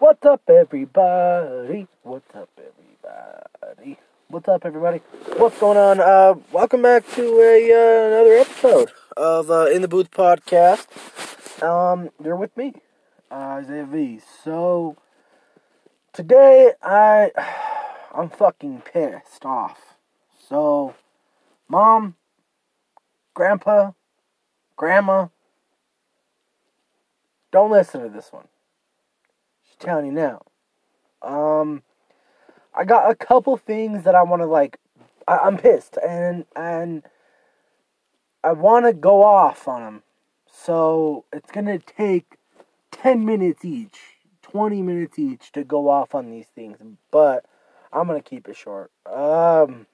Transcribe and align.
What's 0.00 0.24
up, 0.24 0.40
everybody? 0.48 1.86
What's 2.04 2.34
up, 2.34 2.48
everybody? 2.56 3.98
What's 4.28 4.48
up, 4.48 4.64
everybody? 4.64 5.02
What's 5.36 5.60
going 5.60 5.76
on? 5.76 6.00
Uh, 6.00 6.36
welcome 6.50 6.80
back 6.80 7.06
to 7.16 7.22
a 7.38 7.70
uh, 7.70 8.06
another 8.06 8.32
episode 8.38 8.92
of 9.18 9.50
uh, 9.50 9.66
In 9.66 9.82
the 9.82 9.88
Booth 9.88 10.10
podcast. 10.10 10.86
Um, 11.62 12.08
you're 12.24 12.34
with 12.34 12.56
me, 12.56 12.72
Iziah 13.30 13.86
V. 13.88 14.22
So 14.42 14.96
today, 16.14 16.72
I 16.82 17.30
I'm 18.14 18.30
fucking 18.30 18.84
pissed 18.90 19.44
off. 19.44 19.98
So, 20.48 20.94
mom, 21.68 22.14
grandpa, 23.34 23.90
grandma, 24.76 25.28
don't 27.52 27.70
listen 27.70 28.00
to 28.00 28.08
this 28.08 28.32
one. 28.32 28.46
You 29.86 30.12
now. 30.12 30.42
Um, 31.22 31.82
I 32.74 32.84
got 32.84 33.10
a 33.10 33.14
couple 33.14 33.56
things 33.56 34.04
that 34.04 34.14
I 34.14 34.22
want 34.22 34.42
to 34.42 34.46
like. 34.46 34.78
I, 35.26 35.38
I'm 35.38 35.56
pissed 35.56 35.96
and 36.06 36.44
and 36.54 37.02
I 38.44 38.52
want 38.52 38.86
to 38.86 38.92
go 38.92 39.22
off 39.22 39.66
on 39.66 39.82
them. 39.82 40.02
So 40.46 41.24
it's 41.32 41.50
gonna 41.50 41.78
take 41.78 42.36
ten 42.90 43.24
minutes 43.24 43.64
each, 43.64 43.98
twenty 44.42 44.82
minutes 44.82 45.18
each 45.18 45.52
to 45.52 45.64
go 45.64 45.88
off 45.88 46.14
on 46.14 46.30
these 46.30 46.46
things. 46.54 46.78
But 47.10 47.46
I'm 47.92 48.06
gonna 48.06 48.20
keep 48.20 48.48
it 48.48 48.56
short. 48.56 48.90
Um. 49.06 49.86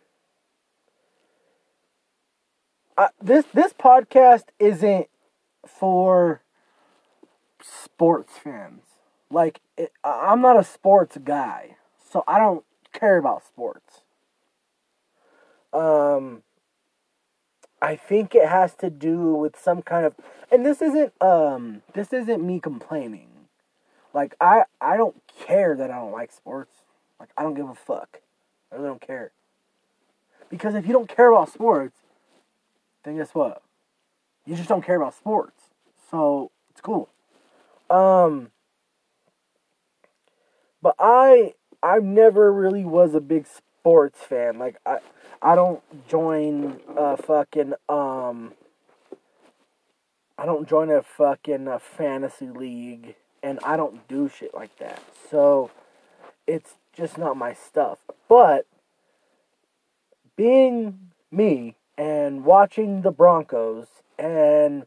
I, 2.98 3.08
this 3.20 3.44
this 3.52 3.74
podcast 3.74 4.44
isn't 4.58 5.08
for 5.66 6.40
sports 7.62 8.32
fans. 8.38 8.85
Like 9.30 9.60
it, 9.76 9.92
I'm 10.04 10.40
not 10.40 10.58
a 10.58 10.64
sports 10.64 11.16
guy, 11.22 11.76
so 12.10 12.22
I 12.28 12.38
don't 12.38 12.64
care 12.92 13.16
about 13.16 13.44
sports. 13.44 14.02
Um 15.72 16.42
I 17.82 17.96
think 17.96 18.34
it 18.34 18.48
has 18.48 18.74
to 18.76 18.90
do 18.90 19.34
with 19.34 19.58
some 19.58 19.82
kind 19.82 20.06
of 20.06 20.14
and 20.50 20.64
this 20.64 20.80
isn't 20.80 21.12
um 21.20 21.82
this 21.94 22.12
isn't 22.12 22.42
me 22.42 22.60
complaining. 22.60 23.28
Like 24.14 24.34
I 24.40 24.64
I 24.80 24.96
don't 24.96 25.16
care 25.46 25.76
that 25.76 25.90
I 25.90 25.96
don't 25.96 26.12
like 26.12 26.32
sports. 26.32 26.74
Like 27.20 27.30
I 27.36 27.42
don't 27.42 27.54
give 27.54 27.68
a 27.68 27.74
fuck. 27.74 28.20
I 28.72 28.76
really 28.76 28.88
don't 28.88 29.00
care. 29.00 29.32
Because 30.48 30.74
if 30.74 30.86
you 30.86 30.92
don't 30.92 31.08
care 31.08 31.30
about 31.30 31.52
sports, 31.52 31.98
then 33.02 33.16
guess 33.16 33.34
what? 33.34 33.62
You 34.44 34.54
just 34.54 34.68
don't 34.68 34.84
care 34.84 34.96
about 34.96 35.14
sports. 35.14 35.64
So 36.10 36.50
it's 36.70 36.80
cool. 36.80 37.08
Um 37.90 38.50
but 40.86 40.94
I 41.00 41.54
I 41.82 41.98
never 41.98 42.52
really 42.52 42.84
was 42.84 43.12
a 43.16 43.20
big 43.20 43.48
sports 43.48 44.20
fan. 44.20 44.60
Like 44.60 44.76
I 44.86 44.98
I 45.42 45.56
don't 45.56 45.82
join 46.06 46.80
a 46.96 47.16
fucking 47.16 47.74
um 47.88 48.52
I 50.38 50.46
don't 50.46 50.68
join 50.68 50.92
a 50.92 51.02
fucking 51.02 51.66
uh, 51.66 51.80
fantasy 51.80 52.46
league 52.46 53.16
and 53.42 53.58
I 53.64 53.76
don't 53.76 54.06
do 54.06 54.28
shit 54.28 54.54
like 54.54 54.78
that. 54.78 55.02
So 55.28 55.72
it's 56.46 56.74
just 56.92 57.18
not 57.18 57.36
my 57.36 57.52
stuff. 57.52 57.98
But 58.28 58.68
being 60.36 61.10
me 61.32 61.74
and 61.98 62.44
watching 62.44 63.02
the 63.02 63.10
Broncos 63.10 63.88
and 64.20 64.86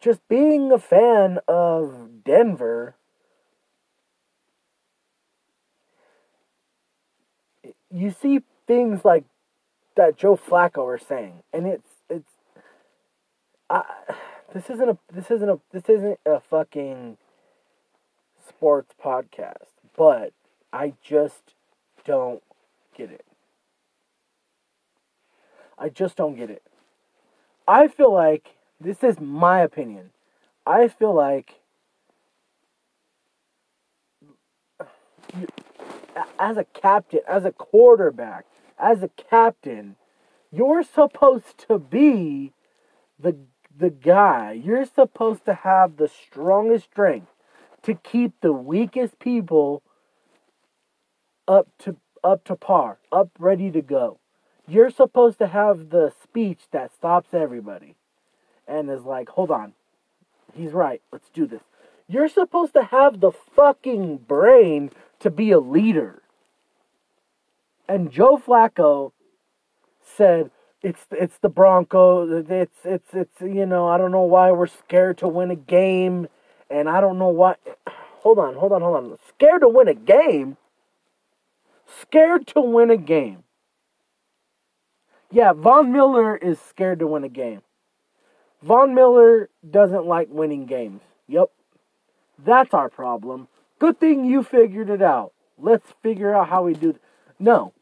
just 0.00 0.26
being 0.26 0.72
a 0.72 0.78
fan 0.78 1.38
of 1.46 2.24
Denver 2.24 2.94
you 7.94 8.10
see 8.10 8.40
things 8.66 9.04
like 9.04 9.24
that 9.96 10.16
Joe 10.16 10.36
Flacco 10.36 10.84
are 10.84 10.98
saying, 10.98 11.42
and 11.52 11.66
it's 11.66 11.88
it's. 12.10 12.30
I, 13.70 13.84
this 14.52 14.68
isn't 14.68 14.88
a 14.88 14.98
this 15.12 15.30
isn't 15.30 15.48
a 15.48 15.60
this 15.72 15.88
isn't 15.88 16.18
a 16.26 16.40
fucking 16.40 17.16
sports 18.46 18.94
podcast, 19.02 19.68
but 19.96 20.32
I 20.72 20.94
just 21.02 21.54
don't 22.04 22.42
get 22.96 23.10
it. 23.10 23.24
I 25.78 25.88
just 25.88 26.16
don't 26.16 26.36
get 26.36 26.50
it. 26.50 26.62
I 27.66 27.88
feel 27.88 28.12
like 28.12 28.56
this 28.80 29.02
is 29.02 29.20
my 29.20 29.60
opinion. 29.60 30.10
I 30.66 30.88
feel 30.88 31.14
like 31.14 31.60
as 36.38 36.56
a 36.56 36.64
captain, 36.64 37.20
as 37.28 37.44
a 37.44 37.52
quarterback, 37.52 38.44
as 38.78 39.02
a 39.02 39.08
captain, 39.08 39.96
you're 40.52 40.82
supposed 40.82 41.66
to 41.68 41.78
be 41.78 42.52
the 43.18 43.36
the 43.76 43.90
guy. 43.90 44.52
You're 44.52 44.86
supposed 44.86 45.44
to 45.46 45.54
have 45.54 45.96
the 45.96 46.08
strongest 46.08 46.84
strength 46.86 47.32
to 47.82 47.94
keep 47.94 48.32
the 48.40 48.52
weakest 48.52 49.18
people 49.18 49.82
up 51.48 51.68
to 51.78 51.96
up 52.22 52.44
to 52.44 52.56
par, 52.56 52.98
up 53.12 53.30
ready 53.38 53.70
to 53.70 53.82
go. 53.82 54.18
You're 54.66 54.90
supposed 54.90 55.38
to 55.38 55.46
have 55.46 55.90
the 55.90 56.12
speech 56.22 56.60
that 56.70 56.94
stops 56.94 57.34
everybody 57.34 57.96
and 58.66 58.90
is 58.90 59.04
like, 59.04 59.28
"Hold 59.30 59.50
on. 59.50 59.74
He's 60.54 60.72
right. 60.72 61.02
Let's 61.12 61.28
do 61.30 61.46
this." 61.46 61.62
You're 62.06 62.28
supposed 62.28 62.74
to 62.74 62.84
have 62.84 63.20
the 63.20 63.32
fucking 63.32 64.18
brain 64.18 64.90
to 65.24 65.30
be 65.30 65.50
a 65.50 65.58
leader. 65.58 66.22
And 67.88 68.10
Joe 68.10 68.36
Flacco 68.36 69.12
said, 70.00 70.50
"It's 70.82 71.06
it's 71.10 71.38
the 71.38 71.48
Broncos. 71.48 72.44
It's 72.48 72.84
it's 72.84 73.14
it's 73.14 73.40
you 73.40 73.66
know 73.66 73.88
I 73.88 73.98
don't 73.98 74.12
know 74.12 74.22
why 74.22 74.52
we're 74.52 74.66
scared 74.66 75.18
to 75.18 75.28
win 75.28 75.50
a 75.50 75.56
game, 75.56 76.28
and 76.70 76.88
I 76.88 77.00
don't 77.00 77.18
know 77.18 77.28
why." 77.28 77.56
Hold 78.24 78.38
on, 78.38 78.54
hold 78.54 78.72
on, 78.72 78.80
hold 78.80 78.96
on. 78.96 79.18
Scared 79.28 79.60
to 79.60 79.68
win 79.68 79.86
a 79.86 79.92
game. 79.92 80.56
Scared 82.00 82.46
to 82.46 82.62
win 82.62 82.90
a 82.90 82.96
game. 82.96 83.44
Yeah, 85.30 85.52
Von 85.52 85.92
Miller 85.92 86.34
is 86.34 86.58
scared 86.58 87.00
to 87.00 87.06
win 87.06 87.24
a 87.24 87.28
game. 87.28 87.60
Von 88.62 88.94
Miller 88.94 89.50
doesn't 89.70 90.06
like 90.06 90.28
winning 90.30 90.64
games. 90.64 91.02
Yep. 91.28 91.50
That's 92.42 92.72
our 92.72 92.88
problem. 92.88 93.46
Good 93.84 94.00
thing 94.00 94.24
you 94.24 94.42
figured 94.42 94.88
it 94.88 95.02
out. 95.02 95.34
Let's 95.58 95.92
figure 96.02 96.34
out 96.34 96.48
how 96.48 96.62
we 96.62 96.72
do. 96.72 96.92
Th- 96.92 97.02
no. 97.38 97.74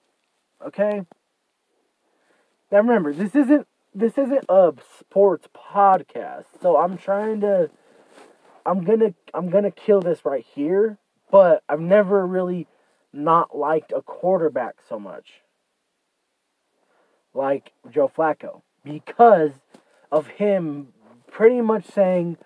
Okay? 0.67 1.03
Now 2.73 2.79
remember, 2.79 3.13
this 3.13 3.37
isn't 3.37 3.69
this 3.95 4.19
isn't 4.19 4.45
a 4.49 4.75
sports 4.99 5.47
podcast. 5.55 6.47
So 6.61 6.77
I'm 6.77 6.99
trying 6.99 7.41
to 7.43 7.71
I'm 8.67 8.85
to 8.85 9.15
I'm 9.33 9.49
to 9.53 9.71
kill 9.71 10.01
this 10.01 10.25
right 10.25 10.45
here, 10.45 10.99
but 11.31 11.63
I've 11.69 11.79
never 11.79 12.27
really 12.27 12.67
not 13.13 13.57
liked 13.57 13.93
a 13.93 14.03
quarterback 14.03 14.79
so 14.89 14.99
much. 14.99 15.34
Like 17.33 17.71
Joe 17.89 18.11
Flacco 18.13 18.63
because 18.83 19.53
of 20.11 20.27
him 20.27 20.89
pretty 21.31 21.61
much 21.61 21.84
saying 21.87 22.39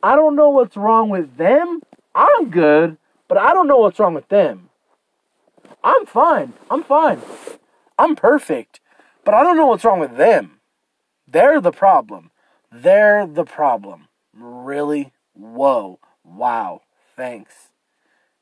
I 0.00 0.14
don't 0.14 0.36
know 0.36 0.50
what's 0.50 0.76
wrong 0.76 1.10
with 1.10 1.38
them. 1.38 1.80
I'm 2.18 2.50
good, 2.50 2.96
but 3.28 3.38
I 3.38 3.52
don't 3.52 3.68
know 3.68 3.78
what's 3.78 4.00
wrong 4.00 4.14
with 4.14 4.28
them. 4.28 4.70
I'm 5.84 6.04
fine. 6.04 6.52
I'm 6.68 6.82
fine. 6.82 7.22
I'm 7.96 8.16
perfect. 8.16 8.80
But 9.24 9.34
I 9.34 9.44
don't 9.44 9.56
know 9.56 9.68
what's 9.68 9.84
wrong 9.84 10.00
with 10.00 10.16
them. 10.16 10.58
They're 11.28 11.60
the 11.60 11.70
problem. 11.70 12.32
They're 12.72 13.24
the 13.24 13.44
problem. 13.44 14.08
Really? 14.34 15.12
Whoa. 15.34 16.00
Wow. 16.24 16.82
Thanks. 17.16 17.68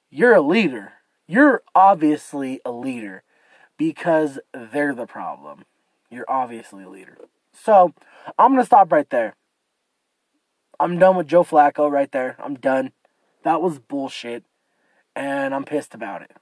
You're 0.08 0.34
a 0.34 0.40
leader. 0.40 0.94
You're 1.26 1.62
obviously 1.74 2.60
a 2.64 2.70
leader 2.70 3.24
because 3.76 4.38
they're 4.54 4.94
the 4.94 5.06
problem. 5.06 5.66
You're 6.10 6.30
obviously 6.30 6.84
a 6.84 6.88
leader. 6.88 7.18
So, 7.52 7.92
I'm 8.38 8.52
going 8.52 8.62
to 8.62 8.66
stop 8.66 8.90
right 8.90 9.10
there. 9.10 9.34
I'm 10.80 10.98
done 10.98 11.16
with 11.16 11.26
Joe 11.26 11.44
Flacco 11.44 11.90
right 11.90 12.10
there. 12.10 12.36
I'm 12.38 12.54
done. 12.54 12.92
That 13.46 13.62
was 13.62 13.78
bullshit. 13.78 14.42
And 15.14 15.54
I'm 15.54 15.62
pissed 15.62 15.94
about 15.94 16.20
it. 16.20 16.32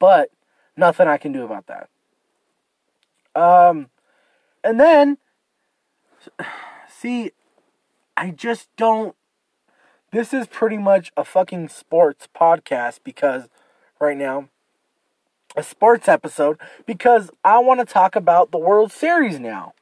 But 0.00 0.30
nothing 0.76 1.06
I 1.06 1.16
can 1.16 1.30
do 1.30 1.44
about 1.44 1.68
that. 1.68 1.88
Um 3.40 3.86
and 4.64 4.80
then 4.80 5.18
see 6.88 7.30
I 8.16 8.30
just 8.32 8.68
don't 8.76 9.14
this 10.10 10.34
is 10.34 10.48
pretty 10.48 10.78
much 10.78 11.12
a 11.16 11.24
fucking 11.24 11.68
sports 11.68 12.26
podcast 12.34 12.98
because 13.04 13.48
right 14.00 14.16
now 14.16 14.48
a 15.54 15.62
sports 15.62 16.08
episode 16.08 16.58
because 16.84 17.30
I 17.44 17.58
want 17.58 17.78
to 17.78 17.86
talk 17.86 18.16
about 18.16 18.50
the 18.50 18.58
World 18.58 18.90
Series 18.90 19.38
now. 19.38 19.74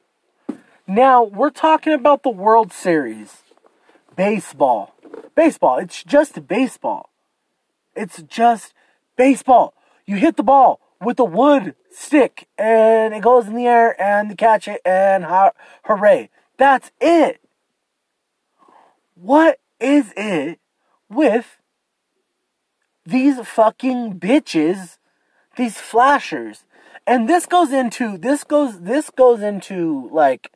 Now, 0.85 1.23
we're 1.23 1.49
talking 1.49 1.93
about 1.93 2.21
the 2.21 2.29
World 2.29 2.71
Series. 2.71 3.42
Baseball. 4.15 4.93
baseball. 5.35 5.77
It's 5.77 6.03
just 6.03 6.47
baseball. 6.47 7.09
It's 7.95 8.21
just 8.23 8.73
baseball. 9.15 9.73
You 10.05 10.17
hit 10.17 10.37
the 10.37 10.43
ball 10.43 10.79
with 11.01 11.19
a 11.19 11.23
wood 11.23 11.75
stick 11.91 12.47
and 12.57 13.13
it 13.13 13.21
goes 13.21 13.47
in 13.47 13.55
the 13.55 13.67
air 13.67 13.99
and 14.01 14.29
you 14.29 14.35
catch 14.35 14.67
it 14.67 14.81
and 14.85 15.25
hooray. 15.85 16.29
That's 16.57 16.91
it. 17.01 17.41
What 19.15 19.59
is 19.79 20.13
it 20.15 20.59
with 21.09 21.59
these 23.05 23.39
fucking 23.39 24.19
bitches, 24.19 24.97
these 25.57 25.79
flashers? 25.79 26.65
And 27.05 27.27
this 27.27 27.45
goes 27.45 27.71
into 27.71 28.17
this 28.17 28.43
goes 28.43 28.81
this 28.81 29.09
goes 29.09 29.41
into 29.41 30.09
like 30.11 30.51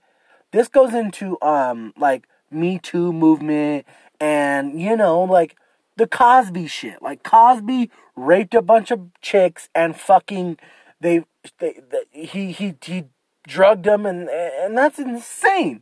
this 0.51 0.67
goes 0.69 0.93
into 0.93 1.39
um 1.41 1.93
like 1.97 2.27
Me 2.51 2.79
Too 2.79 3.11
movement 3.13 3.85
and 4.19 4.79
you 4.81 4.95
know 4.95 5.21
like 5.23 5.55
the 5.97 6.07
Cosby 6.07 6.67
shit. 6.67 7.01
Like 7.01 7.23
Cosby 7.23 7.89
raped 8.15 8.53
a 8.53 8.61
bunch 8.61 8.91
of 8.91 9.09
chicks 9.21 9.69
and 9.75 9.95
fucking 9.95 10.57
they, 11.01 11.25
they, 11.59 11.79
they 11.91 12.25
he 12.25 12.51
he 12.51 12.75
he 12.83 13.05
drugged 13.47 13.83
them 13.83 14.05
and 14.05 14.29
and 14.29 14.77
that's 14.77 14.99
insane. 14.99 15.81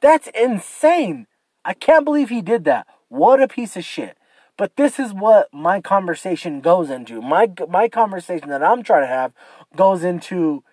That's 0.00 0.28
insane. 0.34 1.26
I 1.64 1.74
can't 1.74 2.04
believe 2.04 2.28
he 2.28 2.42
did 2.42 2.64
that. 2.64 2.86
What 3.08 3.40
a 3.40 3.48
piece 3.48 3.76
of 3.76 3.84
shit. 3.84 4.16
But 4.56 4.76
this 4.76 4.98
is 4.98 5.12
what 5.12 5.48
my 5.52 5.80
conversation 5.80 6.60
goes 6.60 6.90
into. 6.90 7.22
My 7.22 7.50
my 7.68 7.88
conversation 7.88 8.48
that 8.48 8.62
I'm 8.62 8.82
trying 8.82 9.02
to 9.02 9.08
have 9.08 9.32
goes 9.76 10.04
into 10.04 10.64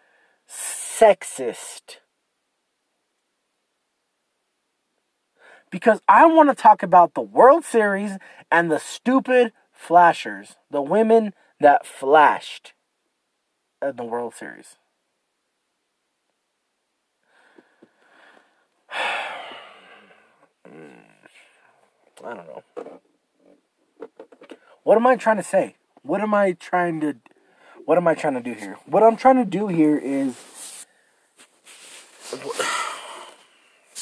sexist. 0.47 1.97
Because 5.69 6.01
I 6.07 6.25
want 6.25 6.49
to 6.49 6.55
talk 6.55 6.81
about 6.83 7.13
the 7.13 7.21
World 7.21 7.63
Series 7.63 8.17
and 8.51 8.71
the 8.71 8.79
stupid 8.79 9.53
flashers, 9.71 10.55
the 10.71 10.81
women 10.81 11.33
that 11.59 11.85
flashed 11.85 12.73
in 13.81 13.95
the 13.95 14.03
World 14.03 14.33
Series. 14.35 14.77
I 22.21 22.33
don't 22.33 22.47
know. 22.47 22.63
What 24.83 24.97
am 24.97 25.07
I 25.07 25.15
trying 25.15 25.37
to 25.37 25.43
say? 25.43 25.75
What 26.01 26.21
am 26.21 26.33
I 26.33 26.53
trying 26.53 26.99
to 27.01 27.15
what 27.85 27.97
am 27.97 28.07
I 28.07 28.13
trying 28.13 28.35
to 28.35 28.41
do 28.41 28.53
here? 28.53 28.77
What 28.85 29.03
I'm 29.03 29.15
trying 29.15 29.37
to 29.37 29.45
do 29.45 29.67
here 29.67 29.97
is 29.97 30.35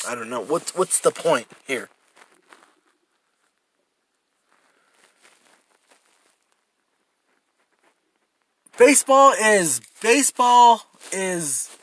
I 0.05 0.15
don't 0.15 0.29
know. 0.29 0.41
What's 0.41 0.75
what's 0.75 0.99
the 0.99 1.11
point 1.11 1.47
here? 1.65 1.89
Baseball 8.77 9.31
is 9.31 9.81
baseball 10.01 10.83
is 11.11 11.75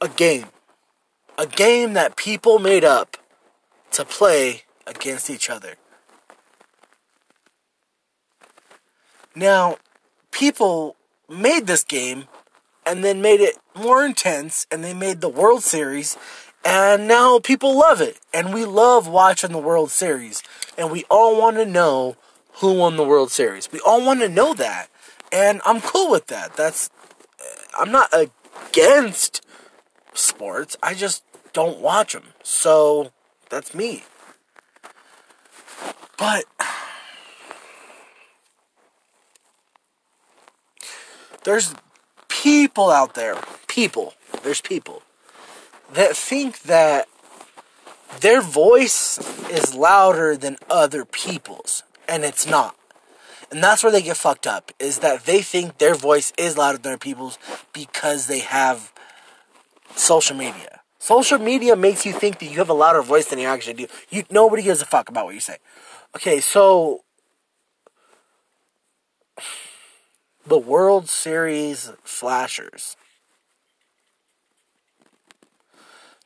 a 0.00 0.08
game. 0.08 0.46
A 1.38 1.46
game 1.46 1.94
that 1.94 2.16
people 2.16 2.58
made 2.58 2.84
up 2.84 3.16
to 3.92 4.04
play 4.04 4.64
against 4.86 5.30
each 5.30 5.48
other. 5.48 5.74
Now, 9.34 9.78
people 10.30 10.96
made 11.28 11.66
this 11.66 11.82
game 11.82 12.28
and 12.86 13.04
then 13.04 13.22
made 13.22 13.40
it 13.40 13.58
more 13.74 14.04
intense 14.04 14.66
and 14.70 14.82
they 14.84 14.94
made 14.94 15.20
the 15.20 15.28
World 15.28 15.62
Series 15.62 16.16
and 16.64 17.06
now 17.06 17.38
people 17.38 17.78
love 17.78 18.00
it 18.00 18.20
and 18.32 18.54
we 18.54 18.64
love 18.64 19.06
watching 19.06 19.52
the 19.52 19.58
World 19.58 19.90
Series 19.90 20.42
and 20.78 20.90
we 20.90 21.04
all 21.10 21.38
want 21.38 21.56
to 21.56 21.66
know 21.66 22.16
who 22.54 22.72
won 22.74 22.96
the 22.96 23.04
World 23.04 23.30
Series. 23.30 23.70
We 23.70 23.80
all 23.80 24.04
want 24.04 24.20
to 24.20 24.28
know 24.28 24.54
that 24.54 24.88
and 25.32 25.60
I'm 25.64 25.80
cool 25.80 26.10
with 26.10 26.28
that. 26.28 26.56
That's 26.56 26.90
uh, 27.40 27.82
I'm 27.82 27.90
not 27.90 28.10
against 28.12 29.44
sports. 30.14 30.76
I 30.82 30.94
just 30.94 31.24
don't 31.52 31.80
watch 31.80 32.12
them. 32.12 32.24
So 32.42 33.12
that's 33.50 33.74
me. 33.74 34.04
But 36.16 36.44
there's 41.44 41.74
people 42.44 42.90
out 42.90 43.14
there, 43.14 43.36
people, 43.68 44.12
there's 44.42 44.60
people 44.60 45.00
that 45.94 46.14
think 46.14 46.60
that 46.64 47.08
their 48.20 48.42
voice 48.42 49.18
is 49.50 49.74
louder 49.74 50.36
than 50.36 50.58
other 50.68 51.06
people's, 51.06 51.84
and 52.06 52.22
it's 52.22 52.46
not. 52.46 52.76
And 53.50 53.64
that's 53.64 53.82
where 53.82 53.90
they 53.90 54.02
get 54.02 54.18
fucked 54.18 54.46
up, 54.46 54.72
is 54.78 54.98
that 54.98 55.24
they 55.24 55.40
think 55.40 55.78
their 55.78 55.94
voice 55.94 56.34
is 56.36 56.58
louder 56.58 56.76
than 56.76 56.92
other 56.92 56.98
people's 56.98 57.38
because 57.72 58.26
they 58.26 58.40
have 58.40 58.92
social 59.96 60.36
media. 60.36 60.82
Social 60.98 61.38
media 61.38 61.76
makes 61.76 62.04
you 62.04 62.12
think 62.12 62.40
that 62.40 62.46
you 62.46 62.58
have 62.58 62.68
a 62.68 62.74
louder 62.74 63.00
voice 63.00 63.26
than 63.26 63.38
you 63.38 63.46
actually 63.46 63.74
do. 63.74 63.86
You 64.10 64.24
nobody 64.30 64.62
gives 64.62 64.82
a 64.82 64.86
fuck 64.86 65.08
about 65.08 65.24
what 65.24 65.34
you 65.34 65.40
say. 65.40 65.56
Okay, 66.14 66.40
so 66.40 67.03
the 70.46 70.58
World 70.58 71.08
Series 71.08 71.90
flashers. 72.02 72.96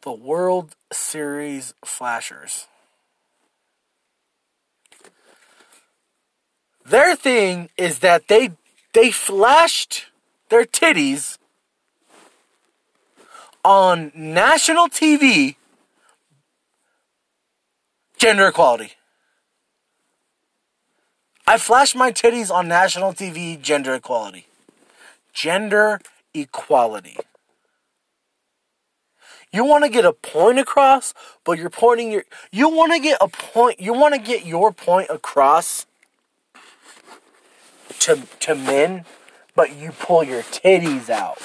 The 0.03 0.13
World 0.13 0.75
Series 0.93 1.75
flashers. 1.85 2.67
Their 6.85 7.15
thing 7.15 7.69
is 7.77 7.99
that 8.01 8.29
they 8.29 8.53
they 8.95 9.11
flashed 9.11 10.07
their 10.49 10.65
titties 10.65 11.39
on 13.65 14.11
national 14.15 14.89
TV 14.89 15.57
gender 18.17 18.49
equality. 18.49 18.98
I 21.49 21.57
flashed 21.57 21.97
my 21.97 22.13
titties 22.13 22.51
on 22.51 22.69
national 22.69 23.15
TV 23.15 23.59
gender 23.59 23.95
equality. 23.95 24.49
Gender 25.33 25.99
equality. 26.35 27.17
You 29.51 29.65
want 29.65 29.85
to 29.85 29.89
get 29.89 30.05
a 30.05 30.13
point 30.13 30.59
across, 30.59 31.15
but 31.45 31.59
you're 31.59 31.71
pointing 31.71 32.13
your 32.13 32.25
you 32.53 32.69
want 32.69 32.93
to 32.93 33.01
get 33.01 33.17
a 33.23 33.29
point 33.29 33.81
you 33.81 33.95
want 33.95 34.15
to 34.15 34.21
get 34.21 34.45
your 34.45 34.73
point 34.73 35.09
across 35.09 35.87
to 38.01 38.21
to 38.41 38.55
men, 38.55 39.07
but 39.57 39.75
you 39.75 39.93
pull 39.93 40.23
your 40.23 40.43
titties 40.43 41.09
out. 41.09 41.39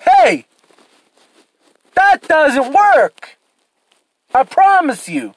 Hey, 0.00 0.44
that 1.94 2.28
doesn't 2.28 2.74
work. 2.74 3.38
I 4.34 4.42
promise 4.42 5.08
you. 5.08 5.34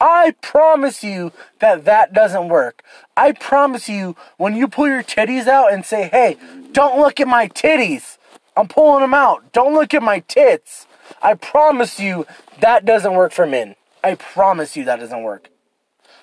I 0.00 0.34
promise 0.40 1.02
you 1.02 1.32
that 1.58 1.84
that 1.84 2.12
doesn't 2.12 2.48
work. 2.48 2.82
I 3.16 3.32
promise 3.32 3.88
you 3.88 4.16
when 4.36 4.54
you 4.54 4.68
pull 4.68 4.88
your 4.88 5.02
titties 5.02 5.46
out 5.46 5.72
and 5.72 5.84
say, 5.84 6.08
hey, 6.08 6.36
don't 6.72 6.98
look 7.00 7.20
at 7.20 7.26
my 7.26 7.48
titties. 7.48 8.18
I'm 8.56 8.68
pulling 8.68 9.02
them 9.02 9.14
out. 9.14 9.52
Don't 9.52 9.74
look 9.74 9.94
at 9.94 10.02
my 10.02 10.20
tits. 10.20 10.86
I 11.22 11.34
promise 11.34 11.98
you 11.98 12.26
that 12.60 12.84
doesn't 12.84 13.14
work 13.14 13.32
for 13.32 13.46
men. 13.46 13.74
I 14.02 14.14
promise 14.14 14.76
you 14.76 14.84
that 14.84 15.00
doesn't 15.00 15.22
work. 15.22 15.50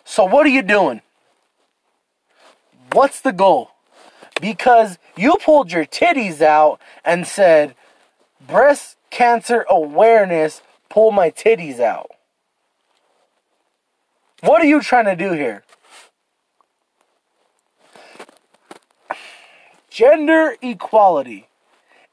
So 0.04 0.26
what 0.26 0.46
are 0.46 0.50
you 0.50 0.62
doing? 0.62 1.02
What's 2.92 3.20
the 3.22 3.34
goal? 3.34 3.72
Because 4.40 4.98
you 5.18 5.38
pulled 5.44 5.72
your 5.72 5.86
titties 5.86 6.42
out 6.42 6.80
and 7.04 7.26
said, 7.26 7.76
breast 8.46 8.98
cancer 9.10 9.66
awareness, 9.70 10.62
pull 10.90 11.12
my 11.12 11.30
titties 11.30 11.80
out. 11.80 12.12
What 14.46 14.62
are 14.62 14.68
you 14.68 14.80
trying 14.80 15.06
to 15.06 15.16
do 15.16 15.32
here? 15.32 15.64
Gender 19.90 20.56
equality, 20.62 21.48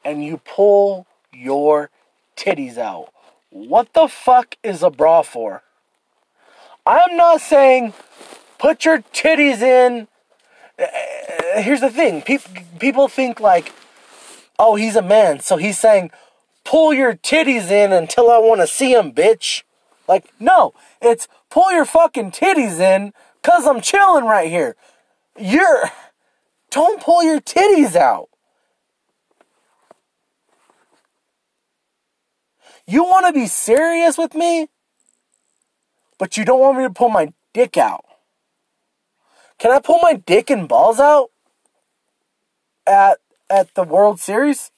and 0.03 0.25
you 0.25 0.39
pull 0.39 1.07
your 1.31 1.91
titties 2.35 2.79
out. 2.79 3.12
What 3.51 3.93
the 3.93 4.09
fuck 4.09 4.57
is 4.62 4.83
a 4.83 4.89
bra 4.89 5.21
for? 5.21 5.62
I'm 6.87 7.19
not 7.19 7.43
saying 7.43 7.93
put 8.57 8.87
your 8.87 9.01
titties 9.12 9.61
in. 9.61 10.09
Uh, 10.79 11.61
here's 11.61 11.83
the 11.83 11.91
thing 11.91 12.23
people, 12.23 12.51
people 12.79 13.09
think 13.09 13.41
like, 13.41 13.75
oh, 14.59 14.77
he's 14.77 14.97
a 14.97 15.03
man, 15.03 15.41
so 15.41 15.59
he's 15.59 15.79
saying 15.79 16.11
pull 16.65 16.95
your 16.95 17.12
titties 17.12 17.71
in 17.71 17.93
until 17.93 18.31
I 18.31 18.39
want 18.39 18.62
to 18.62 18.67
see 18.67 18.95
them, 18.95 19.12
bitch. 19.12 19.65
Like, 20.12 20.33
no, 20.38 20.75
it's 21.00 21.26
pull 21.50 21.73
your 21.73 21.85
fucking 21.85 22.33
titties 22.33 22.78
in 22.81 23.12
because 23.40 23.66
I'm 23.66 23.81
chilling 23.81 24.25
right 24.25 24.50
here. 24.50 24.76
You're. 25.38 25.90
Don't 26.71 27.02
pull 27.02 27.23
your 27.23 27.40
titties 27.40 27.97
out. 27.97 28.28
You 32.87 33.04
want 33.04 33.26
to 33.26 33.33
be 33.33 33.47
serious 33.47 34.19
with 34.19 34.35
me? 34.35 34.69
but 36.23 36.37
you 36.37 36.45
don't 36.45 36.61
want 36.61 36.78
me 36.78 36.85
to 36.85 36.90
pull 36.90 37.09
my 37.09 37.33
dick 37.52 37.76
out. 37.76 38.04
Can 39.59 39.73
I 39.73 39.81
pull 39.81 39.99
my 40.00 40.14
dick 40.14 40.50
and 40.50 40.69
balls 40.69 41.00
out 41.00 41.33
at 42.87 43.19
at 43.50 43.75
the 43.75 43.83
World 43.83 44.21
Series? 44.21 44.71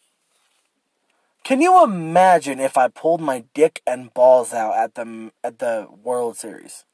Can 1.44 1.60
you 1.60 1.84
imagine 1.84 2.58
if 2.58 2.78
I 2.78 2.88
pulled 2.88 3.20
my 3.20 3.44
dick 3.52 3.82
and 3.86 4.12
balls 4.14 4.54
out 4.54 4.74
at 4.76 4.94
the 4.94 5.30
at 5.44 5.58
the 5.58 5.86
World 6.02 6.38
Series? 6.38 6.86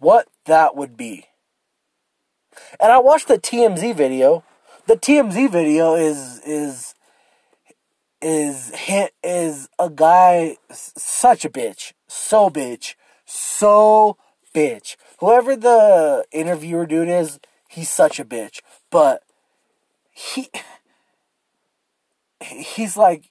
What 0.00 0.26
that 0.46 0.74
would 0.74 0.96
be. 0.96 1.26
And 2.80 2.90
I 2.90 2.98
watched 2.98 3.28
the 3.28 3.38
TMZ 3.38 3.94
video. 3.94 4.42
The 4.86 4.96
TMZ 4.96 5.50
video 5.52 5.94
is 5.94 6.40
is 6.44 6.94
is 8.20 8.74
hit 8.74 9.14
is 9.22 9.68
a 9.78 9.88
guy 9.88 10.56
such 10.72 11.44
a 11.44 11.48
bitch, 11.48 11.92
so 12.08 12.50
bitch, 12.50 12.96
so 13.24 14.16
bitch. 14.52 14.96
Whoever 15.20 15.54
the 15.54 16.24
interviewer 16.32 16.86
dude 16.86 17.08
is, 17.08 17.38
he's 17.68 17.88
such 17.88 18.18
a 18.18 18.24
bitch. 18.24 18.60
But 18.90 19.22
he 20.10 20.48
he's 22.48 22.96
like 22.96 23.30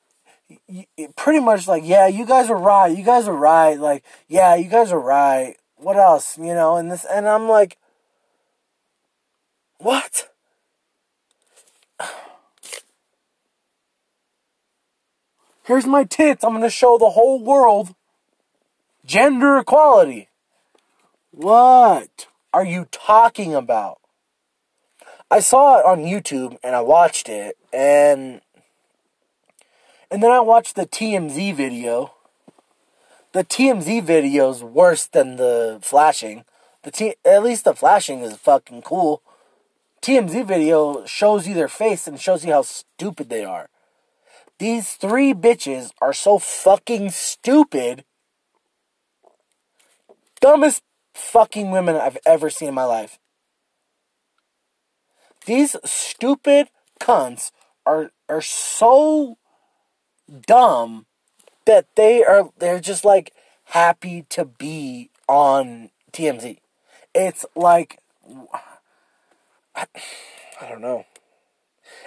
pretty 1.16 1.40
much 1.40 1.68
like, 1.68 1.84
yeah, 1.86 2.08
you 2.08 2.26
guys 2.26 2.50
are 2.50 2.58
right. 2.58 2.96
You 2.96 3.04
guys 3.04 3.28
are 3.28 3.36
right. 3.36 3.80
Like, 3.80 4.04
yeah, 4.28 4.56
you 4.56 4.70
guys 4.70 4.92
are 4.92 5.00
right. 5.00 5.56
What 5.76 5.98
else, 5.98 6.38
you 6.38 6.54
know? 6.54 6.78
And 6.78 6.92
this 6.92 7.06
and 7.06 7.28
I'm 7.28 7.48
like 7.48 7.78
what? 9.80 10.30
Here's 15.64 15.86
my 15.86 16.04
tits. 16.06 16.44
I'm 16.44 16.60
to 16.62 16.70
show 16.70 16.98
the 16.98 17.10
whole 17.12 17.44
world 17.44 17.94
gender 19.06 19.58
equality. 19.58 20.30
What 21.32 22.28
are 22.54 22.66
you 22.66 22.88
talking 22.92 23.54
about? 23.54 24.00
I 25.30 25.42
saw 25.42 25.80
it 25.80 25.86
on 25.86 26.00
YouTube 26.00 26.58
and 26.64 26.76
I 26.76 26.82
watched 26.82 27.28
it 27.28 27.58
and 27.74 28.42
and 30.10 30.24
then 30.24 30.32
I 30.32 30.40
watched 30.40 30.76
the 30.76 30.86
TMZ 30.86 31.56
video. 31.56 32.14
The 33.34 33.44
TMZ 33.44 34.04
video 34.04 34.50
is 34.50 34.64
worse 34.64 35.06
than 35.06 35.36
the 35.36 35.80
flashing. 35.82 36.46
The 36.84 36.92
t- 36.92 37.16
at 37.26 37.44
least 37.44 37.66
the 37.66 37.76
flashing 37.76 38.22
is 38.22 38.38
fucking 38.38 38.84
cool. 38.84 39.22
TMZ 40.02 40.46
video 40.46 41.06
shows 41.06 41.48
you 41.48 41.54
their 41.54 41.68
face 41.68 42.08
and 42.08 42.20
shows 42.20 42.46
you 42.46 42.54
how 42.54 42.62
stupid 42.62 43.30
they 43.30 43.44
are. 43.44 43.70
These 44.60 44.94
three 44.94 45.34
bitches 45.34 45.92
are 46.02 46.14
so 46.14 46.40
fucking 46.40 47.12
stupid. 47.12 48.06
Dumbest 50.40 50.82
fucking 51.14 51.72
women 51.72 51.96
I've 51.96 52.18
ever 52.26 52.50
seen 52.50 52.70
in 52.70 52.76
my 52.76 52.86
life. 52.86 53.20
These 55.46 55.76
stupid 55.84 56.70
cunts 57.00 57.52
are 57.86 58.12
are 58.30 58.42
so 58.42 59.38
dumb 60.46 61.05
that 61.65 61.86
they 61.96 62.24
are 62.24 62.50
they're 62.57 62.79
just 62.79 63.05
like 63.05 63.34
happy 63.65 64.25
to 64.29 64.46
be 64.46 65.10
on 65.27 65.89
TMZ. 66.12 66.57
It's 67.13 67.46
like 67.55 68.00
I, 69.75 69.86
I 70.62 70.69
don't 70.69 70.81
know. 70.81 71.05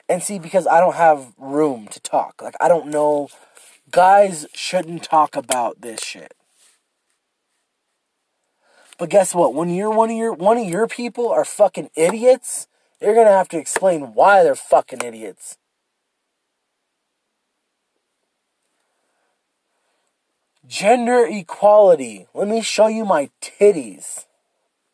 And 0.08 0.22
see, 0.22 0.38
because 0.38 0.66
I 0.66 0.80
don't 0.80 0.96
have 0.96 1.32
room 1.38 1.86
to 1.88 2.00
talk. 2.00 2.42
Like, 2.42 2.56
I 2.60 2.68
don't 2.68 2.88
know. 2.88 3.28
Guys 3.90 4.46
shouldn't 4.52 5.04
talk 5.04 5.36
about 5.36 5.80
this 5.82 6.02
shit. 6.02 6.34
But 8.98 9.08
guess 9.08 9.34
what? 9.34 9.54
When 9.54 9.70
you're 9.70 9.90
one 9.90 10.10
of 10.10 10.16
your 10.16 10.32
one 10.32 10.58
of 10.58 10.68
your 10.68 10.86
people 10.86 11.28
are 11.30 11.44
fucking 11.44 11.90
idiots, 11.96 12.68
you're 13.00 13.14
gonna 13.14 13.30
have 13.30 13.48
to 13.48 13.58
explain 13.58 14.12
why 14.14 14.42
they're 14.42 14.54
fucking 14.54 15.00
idiots. 15.02 15.56
Gender 20.70 21.26
equality. 21.28 22.28
Let 22.32 22.46
me 22.46 22.62
show 22.62 22.86
you 22.86 23.04
my 23.04 23.30
titties. 23.42 24.26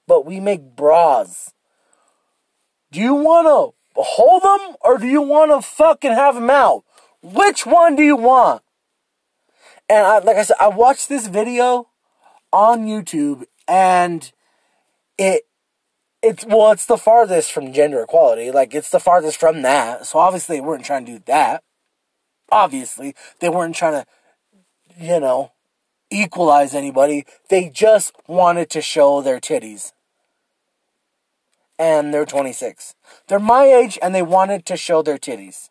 But 0.06 0.25
we 0.25 0.40
make 0.40 0.75
bras. 0.75 1.52
Do 2.90 2.99
you 2.99 3.14
want 3.14 3.47
to 3.47 4.02
hold 4.02 4.42
them 4.42 4.76
or 4.80 4.97
do 4.97 5.06
you 5.06 5.21
want 5.21 5.50
to 5.50 5.61
fucking 5.61 6.12
have 6.12 6.37
them 6.37 6.49
out? 6.49 6.85
Which 7.23 7.66
one 7.66 7.95
do 7.95 8.02
you 8.02 8.16
want? 8.16 8.62
And 9.87 10.06
I, 10.06 10.18
like 10.21 10.38
I 10.38 10.45
said, 10.45 10.56
I 10.59 10.68
watched 10.68 11.11
this 11.11 11.26
video 11.26 11.90
on 12.54 12.87
YouTube 12.87 13.45
and 13.68 14.33
it 15.18 15.42
it's 16.23 16.47
well, 16.47 16.73
it's 16.73 16.87
the 16.87 16.97
farthest 16.97 17.52
from 17.52 17.75
gender 17.75 18.00
equality. 18.02 18.50
Like 18.50 18.75
it's 18.75 18.90
the 18.90 18.99
farthest 18.99 19.38
from 19.38 19.61
that. 19.61 20.06
So 20.06 20.21
obviously 20.21 20.56
they 20.56 20.62
weren't 20.62 20.87
trying 20.87 21.04
to 21.04 21.18
do 21.18 21.23
that. 21.26 21.62
Obviously, 22.50 23.14
they 23.40 23.50
weren't 23.50 23.75
trying 23.75 24.04
to, 24.04 24.06
you 24.99 25.21
know, 25.21 25.52
equalize 26.11 26.75
anybody. 26.75 27.25
They 27.49 27.69
just 27.69 28.15
wanted 28.27 28.71
to 28.71 28.81
show 28.81 29.21
their 29.21 29.41
titties 29.41 29.93
and 31.79 32.13
they're 32.13 32.25
26. 32.25 32.95
They're 33.29 33.39
my 33.39 33.65
age 33.65 33.99
and 34.01 34.15
they 34.15 34.23
wanted 34.23 34.65
to 34.67 34.77
show 34.77 35.03
their 35.03 35.19
titties. 35.19 35.69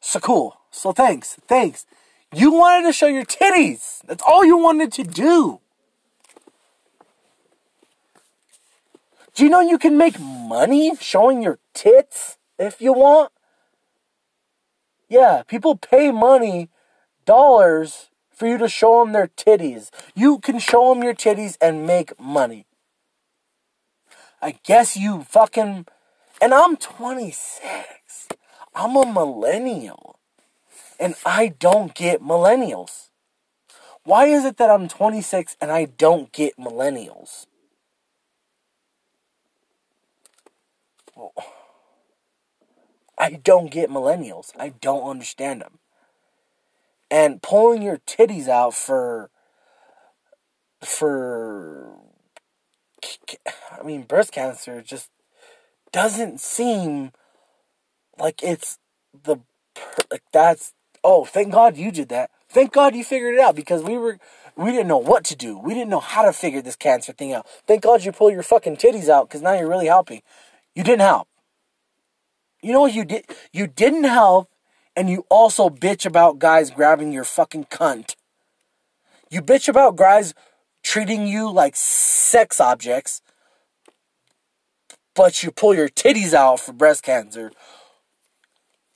So 0.00 0.20
cool. 0.20 0.56
So 0.70 0.92
thanks. 0.92 1.36
Thanks. 1.46 1.86
You 2.32 2.52
wanted 2.52 2.86
to 2.86 2.92
show 2.92 3.06
your 3.08 3.24
titties. 3.24 4.00
That's 4.06 4.22
all 4.26 4.44
you 4.44 4.56
wanted 4.56 4.92
to 4.92 5.04
do. 5.04 5.60
Do 9.34 9.44
you 9.44 9.50
know 9.50 9.60
you 9.60 9.78
can 9.78 9.96
make 9.96 10.18
money 10.20 10.94
showing 10.96 11.42
your 11.42 11.58
tits 11.74 12.36
if 12.58 12.80
you 12.80 12.92
want? 12.92 13.32
Yeah, 15.08 15.42
people 15.46 15.76
pay 15.76 16.12
money, 16.12 16.68
dollars, 17.24 18.09
for 18.40 18.46
you 18.46 18.56
to 18.56 18.70
show 18.70 19.04
them 19.04 19.12
their 19.12 19.26
titties. 19.28 19.90
You 20.14 20.38
can 20.38 20.58
show 20.58 20.94
them 20.94 21.04
your 21.04 21.12
titties 21.12 21.58
and 21.60 21.86
make 21.86 22.18
money. 22.18 22.64
I 24.40 24.58
guess 24.64 24.96
you 24.96 25.24
fucking. 25.24 25.86
And 26.40 26.54
I'm 26.54 26.78
26. 26.78 28.28
I'm 28.74 28.96
a 28.96 29.04
millennial. 29.04 30.18
And 30.98 31.16
I 31.26 31.48
don't 31.48 31.94
get 31.94 32.22
millennials. 32.22 33.10
Why 34.04 34.24
is 34.24 34.46
it 34.46 34.56
that 34.56 34.70
I'm 34.70 34.88
26 34.88 35.58
and 35.60 35.70
I 35.70 35.84
don't 35.84 36.32
get 36.32 36.56
millennials? 36.56 37.44
Well, 41.14 41.34
I 43.18 43.32
don't 43.32 43.70
get 43.70 43.90
millennials. 43.90 44.52
I 44.58 44.70
don't 44.70 45.06
understand 45.06 45.60
them. 45.60 45.79
And 47.10 47.42
pulling 47.42 47.82
your 47.82 47.98
titties 47.98 48.48
out 48.48 48.74
for 48.74 49.30
for 50.82 51.96
I 53.78 53.82
mean, 53.82 54.02
breast 54.02 54.32
cancer 54.32 54.82
just 54.82 55.10
doesn't 55.92 56.40
seem 56.40 57.12
like 58.18 58.42
it's 58.42 58.78
the 59.24 59.36
like 60.10 60.22
that's 60.32 60.72
oh 61.02 61.24
thank 61.24 61.52
God 61.52 61.76
you 61.76 61.90
did 61.90 62.08
that. 62.10 62.30
Thank 62.48 62.72
God 62.72 62.94
you 62.94 63.04
figured 63.04 63.34
it 63.34 63.40
out 63.40 63.54
because 63.54 63.82
we 63.82 63.96
were 63.96 64.18
we 64.56 64.70
didn't 64.70 64.88
know 64.88 64.98
what 64.98 65.24
to 65.24 65.36
do. 65.36 65.58
We 65.58 65.74
didn't 65.74 65.90
know 65.90 66.00
how 66.00 66.22
to 66.22 66.32
figure 66.32 66.62
this 66.62 66.76
cancer 66.76 67.12
thing 67.12 67.32
out. 67.32 67.46
Thank 67.66 67.82
God 67.82 68.04
you 68.04 68.12
pull 68.12 68.30
your 68.30 68.42
fucking 68.42 68.76
titties 68.76 69.08
out 69.08 69.28
because 69.28 69.42
now 69.42 69.54
you're 69.54 69.68
really 69.68 69.86
helping. 69.86 70.22
You 70.74 70.84
didn't 70.84 71.00
help. 71.00 71.28
You 72.62 72.72
know 72.72 72.82
what 72.82 72.94
you 72.94 73.04
did? 73.04 73.24
You 73.52 73.66
didn't 73.66 74.04
help 74.04 74.50
and 75.00 75.08
you 75.08 75.24
also 75.30 75.70
bitch 75.70 76.04
about 76.04 76.38
guys 76.38 76.70
grabbing 76.70 77.12
your 77.12 77.24
fucking 77.24 77.64
cunt 77.64 78.14
you 79.30 79.40
bitch 79.40 79.68
about 79.68 79.94
guys 79.94 80.34
treating 80.82 81.26
you 81.26 81.50
like 81.50 81.76
sex 81.76 82.58
objects, 82.58 83.22
but 85.14 85.44
you 85.44 85.52
pull 85.52 85.72
your 85.72 85.88
titties 85.88 86.34
out 86.34 86.58
for 86.58 86.72
breast 86.72 87.04
cancer. 87.04 87.52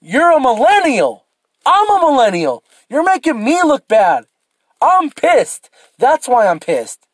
You're 0.01 0.33
a 0.33 0.41
millennial. 0.41 1.25
I'm 1.65 1.89
a 1.89 2.01
millennial. 2.01 2.65
You're 2.91 3.05
making 3.05 3.45
me 3.45 3.63
look 3.63 3.87
bad. 3.87 4.25
I'm 4.83 5.11
pissed. 5.11 5.71
That's 5.99 6.27
why 6.27 6.49
I'm 6.49 6.59
pissed. 6.59 7.07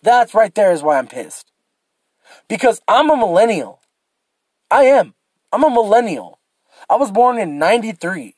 That's 0.00 0.32
right 0.32 0.54
there 0.54 0.72
is 0.72 0.82
why 0.82 0.98
I'm 0.98 1.08
pissed. 1.08 1.50
Because 2.48 2.80
I'm 2.86 3.10
a 3.10 3.16
millennial. 3.16 3.80
I 4.70 4.84
am. 4.84 5.14
I'm 5.52 5.64
a 5.64 5.70
millennial. 5.70 6.38
I 6.88 6.96
was 6.96 7.10
born 7.10 7.38
in 7.38 7.58
93. 7.58 8.34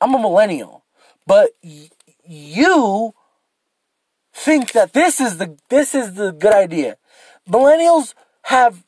I'm 0.00 0.14
a 0.14 0.18
millennial. 0.18 0.84
But 1.26 1.50
y- 1.62 1.88
you 2.24 3.14
think 4.32 4.72
that 4.72 4.92
this 4.92 5.20
is 5.20 5.38
the 5.38 5.56
this 5.68 5.94
is 5.94 6.14
the 6.14 6.32
good 6.32 6.52
idea. 6.54 6.96
Millennials 7.48 8.14
have 8.42 8.84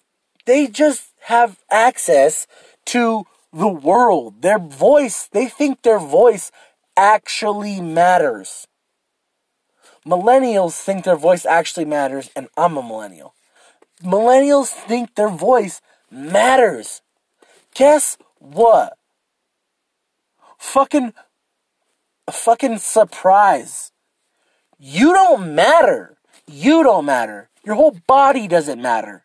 they 0.46 0.66
just 0.66 1.12
have 1.22 1.58
access 1.70 2.46
to 2.86 3.26
the 3.52 3.68
world. 3.68 4.42
Their 4.42 4.58
voice, 4.58 5.28
they 5.30 5.46
think 5.46 5.82
their 5.82 5.98
voice 5.98 6.50
actually 6.96 7.80
matters. 7.80 8.66
Millennials 10.06 10.80
think 10.80 11.04
their 11.04 11.16
voice 11.16 11.44
actually 11.44 11.84
matters, 11.84 12.30
and 12.34 12.48
I'm 12.56 12.76
a 12.76 12.82
millennial. 12.82 13.34
Millennials 14.02 14.68
think 14.68 15.14
their 15.14 15.28
voice 15.28 15.80
matters. 16.10 17.02
Guess 17.74 18.18
what? 18.38 18.97
Fucking, 20.58 21.14
fucking 22.30 22.78
surprise. 22.78 23.92
You 24.78 25.12
don't 25.12 25.54
matter. 25.54 26.18
You 26.46 26.82
don't 26.82 27.04
matter. 27.04 27.48
Your 27.64 27.74
whole 27.74 27.98
body 28.06 28.48
doesn't 28.48 28.80
matter. 28.80 29.24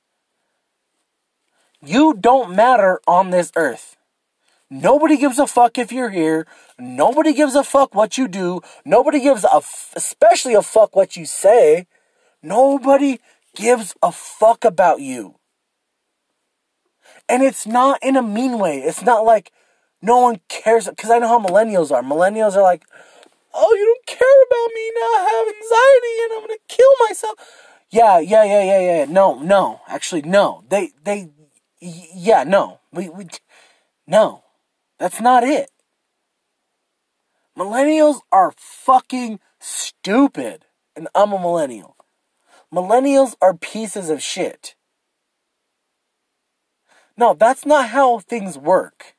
You 1.81 2.13
don't 2.13 2.55
matter 2.55 3.01
on 3.07 3.29
this 3.29 3.51
earth. 3.55 3.97
Nobody 4.69 5.17
gives 5.17 5.37
a 5.37 5.45
fuck 5.45 5.77
if 5.77 5.91
you're 5.91 6.09
here. 6.09 6.47
Nobody 6.79 7.33
gives 7.33 7.53
a 7.53 7.63
fuck 7.63 7.93
what 7.93 8.17
you 8.17 8.27
do. 8.27 8.61
Nobody 8.83 9.19
gives 9.19 9.43
a, 9.43 9.57
f- 9.57 9.93
especially 9.95 10.55
a 10.55 10.63
fuck 10.63 10.95
what 10.95 11.15
you 11.15 11.25
say. 11.25 11.85
Nobody 12.41 13.19
gives 13.55 13.93
a 14.01 14.11
fuck 14.11 14.65
about 14.65 14.99
you. 14.99 15.35
And 17.29 17.43
it's 17.43 17.67
not 17.67 17.99
in 18.01 18.15
a 18.15 18.23
mean 18.23 18.57
way. 18.57 18.79
It's 18.79 19.03
not 19.03 19.25
like 19.25 19.51
no 20.03 20.19
one 20.19 20.41
cares. 20.50 20.88
Because 20.88 21.10
I 21.10 21.17
know 21.17 21.29
how 21.29 21.39
millennials 21.39 21.91
are. 21.91 22.03
Millennials 22.03 22.55
are 22.55 22.62
like, 22.62 22.83
oh, 23.53 23.74
you 23.75 23.86
don't 23.86 24.05
care 24.05 24.43
about 24.48 24.74
me 24.75 24.91
now. 24.93 25.01
I 25.01 25.29
have 25.31 25.48
anxiety 25.55 26.13
and 26.24 26.33
I'm 26.33 26.48
to 26.50 26.60
kill 26.67 27.07
myself. 27.07 27.39
Yeah, 27.89 28.19
yeah, 28.19 28.43
yeah, 28.43 28.63
yeah, 28.63 28.79
yeah. 28.81 29.05
No, 29.05 29.39
no. 29.39 29.81
Actually, 29.88 30.24
no. 30.24 30.63
They, 30.69 30.91
they, 31.03 31.31
yeah, 31.79 32.43
no. 32.43 32.79
We, 32.91 33.07
we, 33.10 33.27
no. 34.05 34.43
That's 35.00 35.22
not 35.22 35.43
it. 35.43 35.69
Millennials 37.57 38.19
are 38.31 38.53
fucking 38.57 39.39
stupid. 39.60 40.65
And 40.95 41.07
I'm 41.15 41.31
a 41.31 41.39
millennial. 41.39 41.95
Millennials 42.74 43.36
are 43.41 43.53
pieces 43.53 44.10
of 44.10 44.22
shit. 44.22 44.75
No, 47.15 47.33
that's 47.33 47.65
not 47.65 47.89
how 47.89 48.19
things 48.19 48.57
work. 48.57 49.15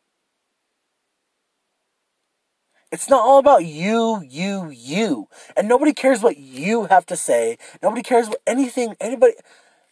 It's 2.95 3.11
not 3.11 3.25
all 3.25 3.39
about 3.39 3.65
you, 3.65 4.23
you, 4.25 4.71
you. 4.71 5.27
And 5.57 5.67
nobody 5.67 5.93
cares 5.93 6.23
what 6.23 6.37
you 6.37 6.85
have 6.85 7.05
to 7.07 7.17
say. 7.17 7.59
Nobody 7.83 8.05
cares 8.05 8.29
what 8.29 8.41
anything, 8.47 8.95
anybody. 9.01 9.33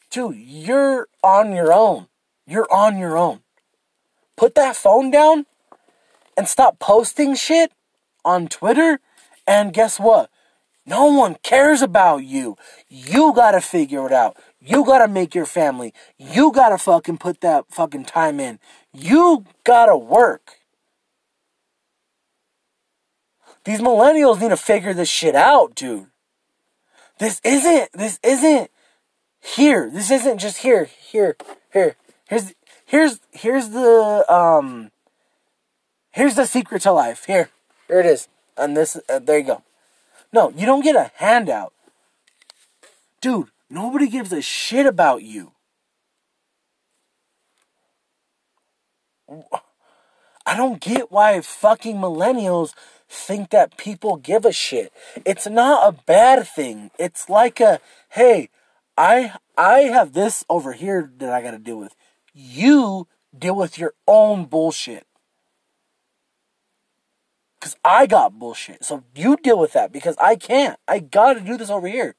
Dude, 0.09 0.37
you're 0.37 1.09
on 1.21 1.52
your 1.52 1.73
own. 1.73 2.06
You're 2.47 2.73
on 2.73 2.99
your 2.99 3.18
own. 3.18 3.40
Put 4.37 4.54
that 4.54 4.76
phone 4.76 5.11
down 5.11 5.47
and 6.37 6.47
stop 6.47 6.78
posting 6.78 7.35
shit 7.35 7.73
on 8.25 8.47
Twitter. 8.47 9.00
And 9.49 9.73
guess 9.73 9.99
what? 9.99 10.30
No 10.87 11.06
one 11.06 11.38
cares 11.42 11.82
about 11.82 12.18
you. 12.18 12.56
You 12.88 13.32
gotta 13.35 13.61
figure 13.61 14.06
it 14.06 14.12
out. 14.12 14.37
You 14.61 14.85
gotta 14.85 15.09
make 15.09 15.35
your 15.35 15.47
family. 15.47 15.92
You 16.18 16.52
gotta 16.52 16.78
fucking 16.78 17.18
put 17.18 17.40
that 17.40 17.64
fucking 17.68 18.04
time 18.04 18.38
in. 18.38 18.61
You 18.92 19.44
gotta 19.64 19.97
work. 19.97 20.62
These 23.64 23.81
millennials 23.81 24.40
need 24.40 24.49
to 24.49 24.57
figure 24.57 24.92
this 24.92 25.09
shit 25.09 25.35
out, 25.35 25.75
dude. 25.75 26.07
This 27.19 27.40
isn't, 27.45 27.92
this 27.92 28.19
isn't 28.23 28.71
here. 29.40 29.90
This 29.90 30.11
isn't 30.11 30.38
just 30.38 30.59
here, 30.59 30.85
here, 30.85 31.37
here. 31.73 31.97
Here's, 32.28 32.54
here's, 32.85 33.21
here's 33.31 33.69
the, 33.69 34.25
um, 34.33 34.90
here's 36.11 36.35
the 36.35 36.47
secret 36.47 36.83
to 36.83 36.92
life. 36.92 37.26
Here, 37.26 37.50
here 37.87 38.00
it 38.00 38.07
is. 38.07 38.28
And 38.57 38.76
this, 38.76 38.99
uh, 39.09 39.19
there 39.21 39.38
you 39.38 39.45
go. 39.45 39.62
No, 40.33 40.50
you 40.57 40.66
don't 40.66 40.83
get 40.83 40.97
a 40.97 41.12
handout. 41.16 41.73
Dude, 43.21 43.49
nobody 43.71 44.09
gives 44.09 44.33
a 44.33 44.42
shit 44.42 44.87
about 44.87 45.23
you. 45.23 45.53
I 50.44 50.57
don't 50.57 50.81
get 50.81 51.12
why 51.12 51.40
fucking 51.40 51.96
millennials 51.96 52.75
think 53.12 53.51
that 53.51 53.77
people 53.77 54.16
give 54.16 54.44
a 54.44 54.53
shit. 54.53 54.92
It's 55.27 55.46
not 55.46 55.87
a 55.87 55.92
bad 56.07 56.46
thing. 56.48 56.90
It's 56.98 57.29
like 57.29 57.61
a 57.61 57.81
hey, 58.11 58.48
I 58.96 59.35
I 59.57 59.81
have 59.81 60.14
this 60.14 60.44
over 60.48 60.72
here 60.72 61.12
that 61.18 61.33
I 61.33 61.42
got 61.42 61.53
to 61.53 61.59
deal 61.59 61.79
with. 61.79 61.94
You 62.33 63.07
deal 63.38 63.55
with 63.55 63.79
your 63.79 63.92
own 64.09 64.46
bullshit. 64.46 65.07
Cuz 67.61 67.77
I 67.85 68.07
got 68.07 68.38
bullshit. 68.38 68.85
So 68.85 69.05
you 69.14 69.37
deal 69.37 69.59
with 69.59 69.75
that 69.75 69.92
because 69.92 70.16
I 70.18 70.35
can't. 70.37 70.79
I 70.88 70.98
got 70.98 71.35
to 71.35 71.40
do 71.40 71.57
this 71.57 71.70
over 71.70 71.87
here. 71.88 72.14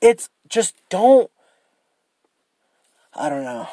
It's 0.00 0.30
just 0.48 0.74
don't 0.88 1.30
I 3.14 3.28
don't 3.28 3.44
know. 3.44 3.68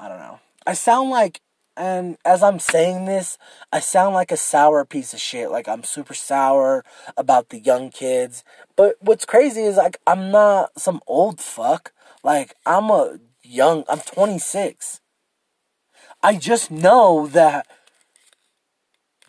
I 0.00 0.08
don't 0.08 0.20
know. 0.20 0.38
I 0.64 0.74
sound 0.74 1.10
like 1.10 1.40
and 1.78 2.18
as 2.24 2.42
I'm 2.42 2.58
saying 2.58 3.04
this, 3.04 3.38
I 3.72 3.78
sound 3.78 4.12
like 4.12 4.32
a 4.32 4.36
sour 4.36 4.84
piece 4.84 5.14
of 5.14 5.20
shit. 5.20 5.50
Like 5.50 5.68
I'm 5.68 5.84
super 5.84 6.12
sour 6.12 6.84
about 7.16 7.50
the 7.50 7.60
young 7.60 7.90
kids. 7.90 8.42
But 8.74 8.96
what's 9.00 9.24
crazy 9.24 9.62
is 9.62 9.76
like 9.76 9.98
I'm 10.06 10.32
not 10.32 10.78
some 10.78 11.00
old 11.06 11.40
fuck. 11.40 11.92
Like 12.24 12.56
I'm 12.66 12.90
a 12.90 13.20
young, 13.42 13.84
I'm 13.88 14.00
26. 14.00 15.00
I 16.20 16.34
just 16.34 16.70
know 16.70 17.28
that 17.28 17.68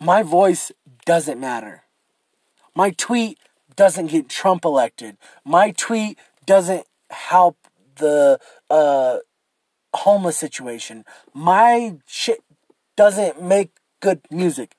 my 0.00 0.24
voice 0.24 0.72
doesn't 1.06 1.38
matter. 1.38 1.84
My 2.74 2.90
tweet 2.90 3.38
doesn't 3.76 4.08
get 4.08 4.28
Trump 4.28 4.64
elected. 4.64 5.16
My 5.44 5.70
tweet 5.70 6.18
doesn't 6.46 6.86
help 7.10 7.56
the 7.96 8.40
uh, 8.68 9.18
homeless 9.94 10.36
situation. 10.36 11.04
My 11.34 11.96
shit 12.06 12.42
doesn't 12.96 13.42
make 13.42 13.70
good 14.00 14.20
music. 14.30 14.76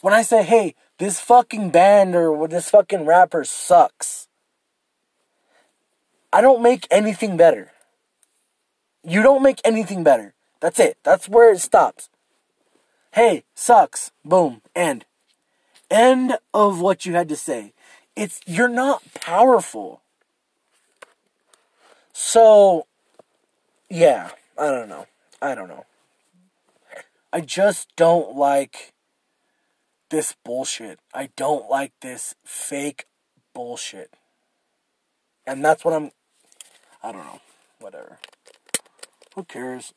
When 0.00 0.14
I 0.14 0.22
say, 0.22 0.42
hey, 0.42 0.74
this 0.98 1.20
fucking 1.20 1.70
band 1.70 2.14
or 2.14 2.46
this 2.48 2.70
fucking 2.70 3.06
rapper 3.06 3.44
sucks, 3.44 4.28
I 6.32 6.40
don't 6.40 6.62
make 6.62 6.86
anything 6.90 7.36
better. 7.36 7.72
You 9.02 9.22
don't 9.22 9.42
make 9.42 9.60
anything 9.64 10.04
better. 10.04 10.34
That's 10.60 10.78
it. 10.78 10.98
That's 11.02 11.28
where 11.28 11.52
it 11.52 11.60
stops. 11.60 12.08
Hey, 13.12 13.44
sucks. 13.54 14.10
Boom. 14.24 14.60
End. 14.74 15.04
End 15.90 16.36
of 16.52 16.80
what 16.80 17.06
you 17.06 17.14
had 17.14 17.28
to 17.30 17.36
say. 17.36 17.72
It's 18.14 18.40
you're 18.46 18.68
not 18.68 19.02
powerful. 19.14 20.02
So 22.12 22.86
yeah, 23.88 24.30
I 24.58 24.72
don't 24.72 24.88
know. 24.88 25.06
I 25.40 25.54
don't 25.54 25.68
know. 25.68 25.86
I 27.32 27.40
just 27.40 27.94
don't 27.94 28.34
like 28.34 28.92
this 30.10 30.34
bullshit. 30.44 30.98
I 31.14 31.28
don't 31.36 31.70
like 31.70 31.92
this 32.00 32.34
fake 32.44 33.04
bullshit. 33.54 34.14
And 35.46 35.64
that's 35.64 35.84
what 35.84 35.94
I'm. 35.94 36.10
I 37.02 37.12
don't 37.12 37.24
know. 37.24 37.40
Whatever. 37.78 38.18
Who 39.36 39.44
cares? 39.44 39.94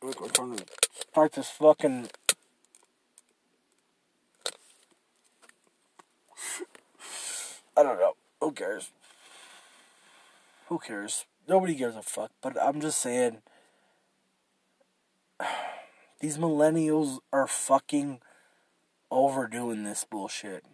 We're 0.00 0.12
to 0.12 0.64
start 1.10 1.32
this 1.32 1.50
fucking. 1.50 2.08
I 7.76 7.82
don't 7.82 7.98
know. 7.98 8.14
Who 8.40 8.52
cares? 8.52 8.90
Who 10.68 10.78
cares? 10.78 11.26
Nobody 11.48 11.74
gives 11.74 11.96
a 11.96 12.02
fuck. 12.02 12.30
But 12.42 12.60
I'm 12.60 12.80
just 12.80 13.00
saying. 13.00 13.38
These 16.20 16.38
millennials 16.38 17.18
are 17.30 17.46
fucking 17.46 18.20
overdoing 19.10 19.84
this 19.84 20.06
bullshit. 20.08 20.64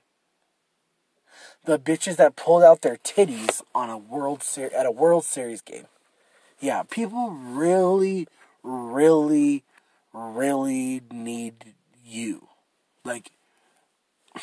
The 1.64 1.78
bitches 1.78 2.16
that 2.16 2.36
pulled 2.36 2.62
out 2.62 2.82
their 2.82 2.96
titties 2.96 3.62
on 3.74 3.90
a 3.90 3.98
World 3.98 4.42
Ser- 4.42 4.70
at 4.76 4.86
a 4.86 4.90
World 4.90 5.24
Series 5.24 5.60
game. 5.60 5.86
Yeah, 6.60 6.84
people 6.88 7.30
really, 7.30 8.28
really, 8.62 9.64
really 10.12 11.02
need 11.10 11.74
you. 12.04 12.48
Like, 13.04 13.32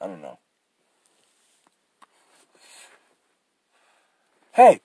I 0.00 0.06
don't 0.06 0.22
know. 0.22 0.38
Hey, 4.52 4.80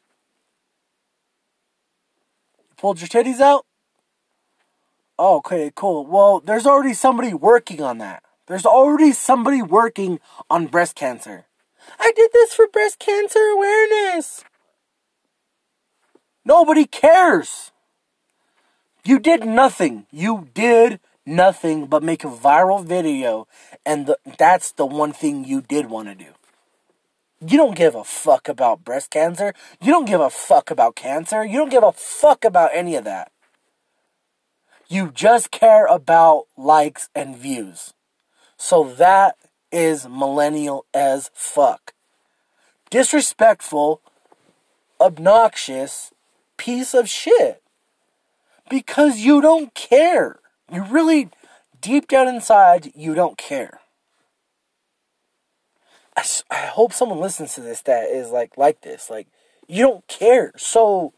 pulled 2.77 3.01
your 3.01 3.07
titties 3.07 3.39
out? 3.39 3.65
Okay, 5.19 5.71
cool. 5.75 6.05
Well, 6.05 6.39
there's 6.39 6.67
already 6.67 6.93
somebody 6.93 7.33
working 7.33 7.81
on 7.81 7.97
that. 7.97 8.23
There's 8.47 8.65
already 8.65 9.11
somebody 9.11 9.61
working 9.61 10.19
on 10.49 10.67
breast 10.67 10.95
cancer. 10.95 11.45
I 11.99 12.11
did 12.15 12.31
this 12.33 12.53
for 12.53 12.67
breast 12.67 12.99
cancer 12.99 13.39
awareness. 13.39 14.43
Nobody 16.45 16.85
cares. 16.85 17.71
You 19.03 19.19
did 19.19 19.45
nothing. 19.45 20.05
You 20.11 20.49
did 20.53 20.99
nothing 21.25 21.87
but 21.87 22.03
make 22.03 22.23
a 22.23 22.29
viral 22.29 22.83
video, 22.83 23.47
and 23.85 24.05
the, 24.05 24.17
that's 24.37 24.71
the 24.71 24.85
one 24.85 25.13
thing 25.13 25.45
you 25.45 25.61
did 25.61 25.89
want 25.89 26.07
to 26.07 26.15
do. 26.15 26.31
You 27.39 27.57
don't 27.57 27.75
give 27.75 27.93
a 27.93 28.03
fuck 28.03 28.49
about 28.49 28.83
breast 28.83 29.11
cancer. 29.11 29.53
You 29.81 29.91
don't 29.91 30.05
give 30.05 30.21
a 30.21 30.29
fuck 30.29 30.71
about 30.71 30.95
cancer. 30.95 31.45
You 31.45 31.59
don't 31.59 31.69
give 31.69 31.83
a 31.83 31.91
fuck 31.91 32.43
about 32.43 32.71
any 32.73 32.95
of 32.95 33.03
that. 33.03 33.31
You 34.87 35.11
just 35.13 35.51
care 35.51 35.85
about 35.85 36.45
likes 36.57 37.09
and 37.13 37.37
views. 37.37 37.93
So 38.57 38.85
that 38.95 39.35
is 39.71 40.07
millennial 40.07 40.85
as 40.93 41.29
fuck. 41.33 41.93
Disrespectful, 42.89 44.01
obnoxious 44.99 46.11
piece 46.55 46.93
of 46.93 47.07
shit. 47.07 47.61
Because 48.69 49.19
you 49.19 49.41
don't 49.41 49.73
care. 49.75 50.39
You 50.71 50.83
really, 50.83 51.29
deep 51.79 52.07
down 52.07 52.27
inside, 52.27 52.91
you 52.95 53.13
don't 53.13 53.37
care. 53.37 53.79
I, 56.17 56.25
I 56.49 56.65
hope 56.65 56.93
someone 56.93 57.19
listens 57.19 57.53
to 57.53 57.61
this 57.61 57.81
that 57.83 58.09
is 58.09 58.31
like 58.31 58.57
like 58.57 58.81
this. 58.81 59.09
Like, 59.09 59.27
you 59.67 59.83
don't 59.83 60.07
care. 60.07 60.51
So, 60.57 61.13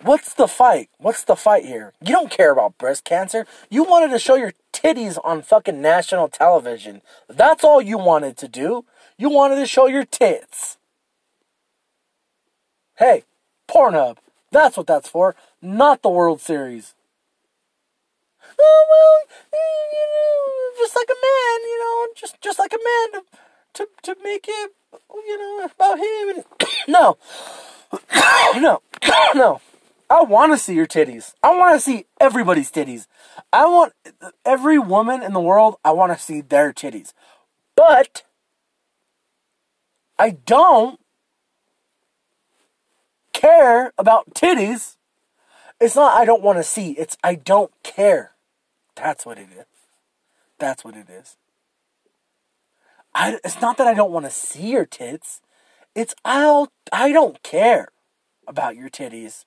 what's 0.00 0.32
the 0.32 0.48
fight? 0.48 0.88
What's 0.98 1.22
the 1.22 1.36
fight 1.36 1.66
here? 1.66 1.92
You 2.00 2.14
don't 2.14 2.30
care 2.30 2.50
about 2.50 2.78
breast 2.78 3.04
cancer. 3.04 3.46
You 3.68 3.84
wanted 3.84 4.10
to 4.10 4.18
show 4.18 4.36
your 4.36 4.54
titties 4.72 5.18
on 5.22 5.42
fucking 5.42 5.82
national 5.82 6.28
television. 6.28 7.02
That's 7.28 7.62
all 7.62 7.82
you 7.82 7.98
wanted 7.98 8.38
to 8.38 8.48
do. 8.48 8.86
You 9.18 9.28
wanted 9.28 9.56
to 9.56 9.66
show 9.66 9.86
your 9.86 10.06
tits. 10.06 10.78
Hey, 12.96 13.24
Pornhub. 13.68 14.16
That's 14.50 14.76
what 14.76 14.86
that's 14.86 15.08
for, 15.08 15.34
not 15.62 16.02
the 16.02 16.10
World 16.10 16.40
Series. 16.40 16.94
Oh 18.64 18.86
well, 18.90 19.36
you 19.52 20.06
know, 20.12 20.52
mm, 20.52 20.78
just 20.78 20.96
like 20.96 21.08
a 21.08 21.18
man, 21.28 21.62
you 21.62 21.78
know, 21.80 22.08
just 22.14 22.40
just 22.40 22.58
like 22.58 22.72
a 22.72 22.78
man 22.78 23.12
to 23.12 23.28
to, 23.74 23.88
to 24.02 24.16
make 24.22 24.46
it, 24.48 24.70
you 25.26 25.38
know, 25.38 25.64
about 25.64 25.98
him. 25.98 26.28
And 26.30 26.44
no, 26.88 27.18
no, 28.60 28.82
no. 29.34 29.60
I 30.10 30.22
want 30.22 30.52
to 30.52 30.58
see 30.58 30.74
your 30.74 30.86
titties. 30.86 31.32
I 31.42 31.56
want 31.56 31.74
to 31.74 31.80
see 31.80 32.04
everybody's 32.20 32.70
titties. 32.70 33.06
I 33.50 33.64
want 33.64 33.94
every 34.44 34.78
woman 34.78 35.22
in 35.22 35.32
the 35.32 35.40
world. 35.40 35.76
I 35.84 35.92
want 35.92 36.12
to 36.12 36.22
see 36.22 36.42
their 36.42 36.72
titties, 36.72 37.14
but 37.74 38.22
I 40.18 40.30
don't 40.30 41.00
care 43.32 43.92
about 43.98 44.34
titties. 44.34 44.96
It's 45.80 45.96
not 45.96 46.16
I 46.16 46.24
don't 46.24 46.42
want 46.42 46.58
to 46.58 46.62
see, 46.62 46.92
it's 46.92 47.16
I 47.24 47.34
don't 47.34 47.72
care. 47.82 48.32
That's 48.96 49.24
what 49.26 49.38
it 49.38 49.48
is. 49.56 49.66
That's 50.58 50.84
what 50.84 50.96
it 50.96 51.08
is. 51.08 51.36
I, 53.14 53.38
it's 53.44 53.60
not 53.60 53.76
that 53.78 53.86
I 53.86 53.94
don't 53.94 54.12
want 54.12 54.26
to 54.26 54.30
see 54.30 54.70
your 54.70 54.86
tits. 54.86 55.40
It's 55.94 56.14
I'll 56.24 56.72
I 56.92 57.12
don't 57.12 57.42
care 57.42 57.88
about 58.46 58.76
your 58.76 58.88
titties 58.88 59.44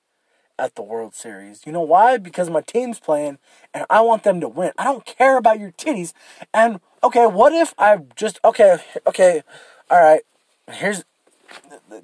at 0.58 0.74
the 0.74 0.82
World 0.82 1.14
Series. 1.14 1.66
You 1.66 1.72
know 1.72 1.82
why? 1.82 2.16
Because 2.18 2.48
my 2.48 2.60
team's 2.60 3.00
playing 3.00 3.38
and 3.74 3.84
I 3.90 4.00
want 4.00 4.22
them 4.22 4.40
to 4.40 4.48
win. 4.48 4.72
I 4.78 4.84
don't 4.84 5.04
care 5.04 5.36
about 5.36 5.58
your 5.58 5.72
titties. 5.72 6.12
And 6.54 6.80
okay, 7.02 7.26
what 7.26 7.52
if 7.52 7.74
I 7.78 7.98
just 8.14 8.38
okay, 8.44 8.78
okay, 9.06 9.42
all 9.90 10.00
right. 10.00 10.22
Here's 10.70 11.04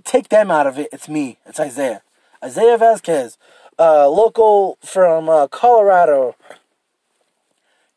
take 0.04 0.28
them 0.28 0.50
out 0.50 0.66
of 0.66 0.78
it. 0.78 0.88
It's 0.92 1.08
me. 1.08 1.38
It's 1.46 1.58
Iziah. 1.58 2.00
Iziah 2.42 2.78
Vasquez, 2.78 3.38
uh, 3.78 4.08
local 4.08 4.78
from 4.84 5.28
uh, 5.28 5.46
Colorado, 5.46 6.34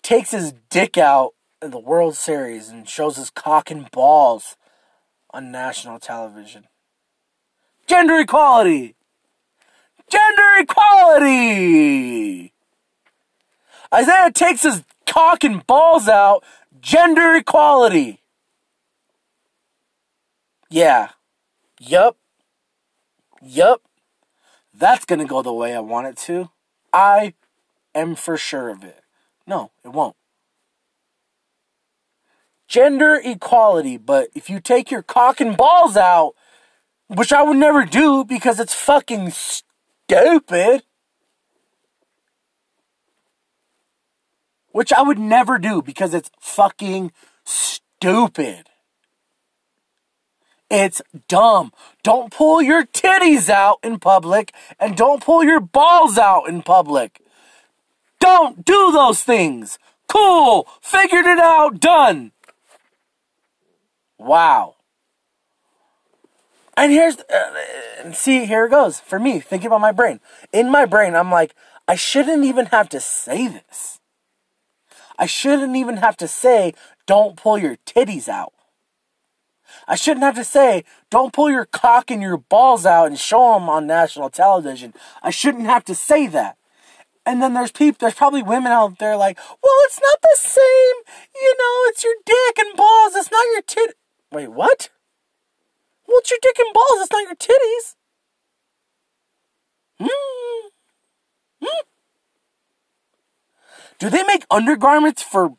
takes 0.06 0.30
his 0.30 0.54
dick 0.70 1.00
out 1.00 1.34
in 1.64 1.72
the 1.72 1.80
World 1.80 2.16
Series 2.16 2.70
and 2.70 2.88
shows 2.88 3.18
his 3.18 3.32
cock 3.32 3.72
and 3.72 3.90
balls 3.90 4.56
on 5.32 5.52
national 5.52 5.98
television. 5.98 6.66
Gender 7.88 8.20
equality! 8.20 8.96
Gender 10.08 10.60
equality! 10.60 12.54
Iziah 13.92 14.32
takes 14.32 14.62
his 14.62 14.84
cock 15.08 15.44
and 15.44 15.66
balls 15.66 16.08
out. 16.08 16.44
Gender 16.80 17.34
equality. 17.34 18.22
Yeah. 20.70 21.10
Yup. 21.80 22.16
Yup. 23.42 23.82
That's 24.72 25.06
to 25.06 25.26
go 25.26 25.42
the 25.42 25.52
way 25.52 25.74
I 25.74 25.80
want 25.80 26.06
it 26.06 26.18
to. 26.18 26.52
I 26.94 27.34
am 27.96 28.14
for 28.14 28.38
sure 28.38 28.70
of 28.70 28.84
it. 28.84 29.05
No, 29.48 29.72
it 29.84 29.90
won't. 29.90 30.16
Gender 32.68 33.22
equality, 33.24 33.98
but 33.98 34.30
if 34.34 34.50
you 34.50 34.60
take 34.60 34.90
your 34.90 35.04
cock 35.04 35.40
and 35.40 35.56
balls 35.56 35.96
out, 35.96 36.34
which 37.08 37.32
I 37.32 37.44
would 37.44 37.58
never 37.58 37.86
do 37.86 38.26
because 38.26 38.60
it's 38.60 38.74
fucking 38.74 39.32
stupid. 39.32 40.84
Which 44.72 44.92
I 44.92 45.04
would 45.04 45.20
never 45.20 45.60
do 45.60 45.82
because 45.82 46.14
it's 46.14 46.32
fucking 46.40 47.12
stupid. 47.46 48.70
It's 50.70 51.02
dumb. 51.28 51.72
Don't 52.04 52.32
pull 52.32 52.62
your 52.62 52.86
titties 52.86 53.50
out 53.50 53.78
in 53.84 54.00
public 54.00 54.54
and 54.80 54.98
don't 54.98 55.24
pull 55.24 55.44
your 55.44 55.60
balls 55.60 56.18
out 56.18 56.50
in 56.50 56.64
public. 56.64 57.22
Don't 58.20 58.66
do 58.66 58.92
those 58.92 59.24
things. 59.24 59.78
Cool. 60.08 60.68
Figured 60.82 61.26
it 61.26 61.40
out. 61.40 61.80
Done. 61.80 62.32
Wow. 64.18 64.76
And 66.78 66.92
here's, 66.92 67.18
uh, 67.20 68.12
see, 68.12 68.46
here 68.46 68.66
it 68.66 68.70
goes 68.70 69.00
for 69.00 69.18
me, 69.18 69.40
thinking 69.40 69.68
about 69.68 69.82
my 69.82 69.94
brain. 69.94 70.20
In 70.52 70.70
my 70.70 70.86
brain, 70.86 71.16
I'm 71.16 71.32
like, 71.32 71.56
I 71.88 71.96
shouldn't 71.96 72.44
even 72.44 72.66
have 72.68 72.90
to 72.90 73.00
say 73.00 73.48
this. 73.48 74.00
I 75.18 75.26
shouldn't 75.26 75.76
even 75.76 75.98
have 75.98 76.18
to 76.18 76.28
say, 76.28 76.74
don't 77.06 77.38
pull 77.38 77.58
your 77.58 77.78
titties 77.86 78.28
out. 78.28 78.54
I 79.88 79.96
shouldn't 79.96 80.24
have 80.24 80.36
to 80.36 80.44
say, 80.44 80.84
don't 81.10 81.34
pull 81.34 81.50
your 81.50 81.66
cock 81.66 82.12
and 82.12 82.22
your 82.22 82.38
balls 82.38 82.86
out 82.86 83.08
and 83.08 83.20
show 83.20 83.54
them 83.54 83.70
on 83.70 83.88
national 83.88 84.30
television. 84.30 84.94
I 85.24 85.30
shouldn't 85.30 85.66
have 85.66 85.86
to 85.86 85.96
say 85.96 86.28
that. 86.28 86.58
And 87.26 87.42
then 87.42 87.54
there's 87.54 87.72
people, 87.72 87.98
there's 88.00 88.14
probably 88.14 88.44
women 88.44 88.72
out 88.72 89.00
there 89.00 89.18
like, 89.18 89.38
well, 89.38 89.74
it's 89.86 90.00
not 90.00 90.22
the 90.22 90.38
same. 90.38 91.16
You 91.36 91.56
know, 91.58 91.90
it's 91.90 92.04
your 92.04 92.14
dick 92.26 92.60
and 92.60 92.78
balls. 92.78 93.16
It's 93.16 93.32
not 93.32 93.46
your 93.52 93.62
tit. 93.62 93.96
Wait, 94.32 94.50
what? 94.50 94.90
Well, 96.08 96.20
it's 96.20 96.30
your 96.30 96.40
dick 96.42 96.60
and 96.60 96.74
balls. 96.74 97.02
It's 97.02 97.12
not 97.12 97.24
your 97.24 97.36
titties. 97.36 97.96
Hmm. 100.00 100.70
Hmm. 101.64 101.86
Do 103.98 104.10
they 104.10 104.24
make 104.24 104.46
undergarments 104.52 105.24
for 105.24 105.56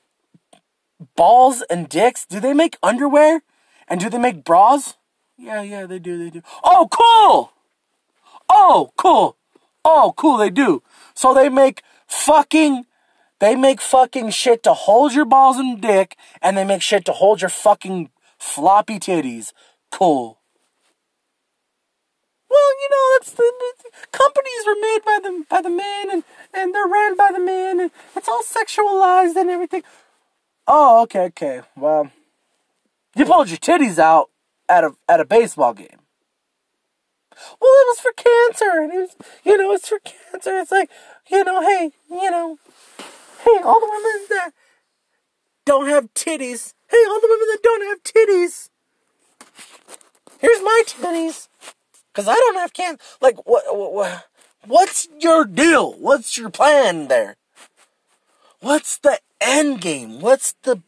balls 1.17 1.63
and 1.69 1.89
dicks? 1.89 2.27
Do 2.27 2.39
they 2.39 2.53
make 2.53 2.77
underwear? 2.83 3.43
And 3.89 4.01
do 4.01 4.09
they 4.11 4.19
make 4.19 4.45
bras? 4.45 4.97
Yeah, 5.39 5.63
yeah, 5.63 5.87
they 5.87 5.99
do, 5.99 6.19
they 6.19 6.31
do. 6.31 6.43
Oh, 6.65 6.89
cool! 6.91 7.53
Oh, 8.49 8.93
cool! 8.97 9.37
Oh, 9.89 10.15
cool, 10.17 10.37
they 10.37 10.51
do. 10.51 10.83
So 11.15 11.33
they 11.33 11.49
make 11.49 11.81
fucking, 12.09 12.87
they 13.39 13.55
make 13.55 13.81
fucking 13.81 14.31
shit 14.31 14.65
to 14.65 14.75
hold 14.75 15.15
your 15.15 15.25
balls 15.25 15.59
and 15.59 15.81
dick, 15.81 16.17
and 16.43 16.57
they 16.57 16.65
make 16.65 16.83
shit 16.83 17.05
to 17.05 17.13
hold 17.13 17.41
your 17.41 17.51
fucking 17.51 18.11
floppy 18.37 18.99
titties. 18.99 19.53
Cool. 19.93 20.41
Well, 22.51 22.71
you 22.81 22.89
know, 22.91 23.17
that's 23.17 23.31
the, 23.31 23.53
the 23.85 23.91
companies 24.11 24.67
were 24.67 24.75
made 24.81 25.01
by 25.05 25.21
the 25.23 25.45
by 25.49 25.61
the 25.61 25.71
men, 25.71 26.11
and 26.11 26.25
and 26.53 26.75
they're 26.75 26.89
ran 26.89 27.17
by 27.17 27.31
the 27.33 27.41
men, 27.41 27.79
and 27.79 27.91
it's 28.17 28.29
all 28.29 28.43
sexualized 28.43 29.37
and 29.37 29.49
everything. 29.49 29.85
Oh, 30.67 31.03
okay, 31.03 31.27
okay. 31.27 31.61
Well, 31.77 32.11
you 33.15 33.25
pulled 33.25 33.51
your 33.51 33.59
titties 33.59 34.01
out 34.01 34.31
at 34.69 34.83
a 34.83 34.97
at 35.09 35.21
a 35.21 35.25
baseball 35.25 35.75
game. 35.75 36.06
Well, 37.61 37.71
it 37.71 37.89
was 37.89 38.01
for 38.01 38.13
cancer, 38.13 38.83
and 38.83 38.93
it 38.93 38.99
was, 38.99 39.17
you 39.45 39.57
know, 39.57 39.73
it's 39.73 39.89
for 39.89 39.99
cancer. 40.01 40.59
It's 40.59 40.71
like, 40.71 40.91
you 41.31 41.45
know, 41.45 41.61
hey, 41.61 41.93
you 42.11 42.31
know, 42.31 42.59
hey, 43.45 43.61
all 43.63 43.81
the 43.81 43.91
women 43.91 44.27
that 44.31 44.51
don't 45.65 45.89
have 45.89 46.13
titties, 46.15 46.75
hey, 46.89 47.05
all 47.09 47.21
the 47.21 47.29
women 47.29 47.49
that 47.51 47.63
don't 47.63 47.87
have 47.89 48.03
titties, 48.03 48.71
here's 50.41 50.63
my 50.63 50.83
titties, 50.87 51.49
cause 52.15 52.29
I 52.29 52.35
don't 52.35 52.57
have 52.57 52.73
cancer. 52.73 53.03
Like, 53.21 53.47
what, 53.47 53.65
what, 53.77 54.25
what's 54.67 55.09
your 55.21 55.45
deal? 55.45 55.93
What's 55.93 56.39
your 56.39 56.51
plan 56.51 57.09
there? 57.09 57.37
What's 58.61 58.99
the 58.99 59.19
end 59.41 59.81
game? 59.81 60.21
What's 60.21 60.55
the? 60.63 60.83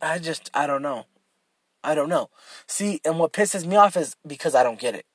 I 0.00 0.18
just, 0.18 0.50
I 0.54 0.66
don't 0.66 0.82
know. 0.82 1.04
I 1.82 1.94
don't 1.94 2.08
know. 2.08 2.30
See, 2.66 3.00
and 3.04 3.18
what 3.18 3.32
pisses 3.32 3.66
me 3.66 3.76
off 3.76 3.96
is 3.96 4.16
because 4.26 4.54
I 4.54 4.62
don't 4.62 4.78
get 4.78 4.94
it. 4.94 5.06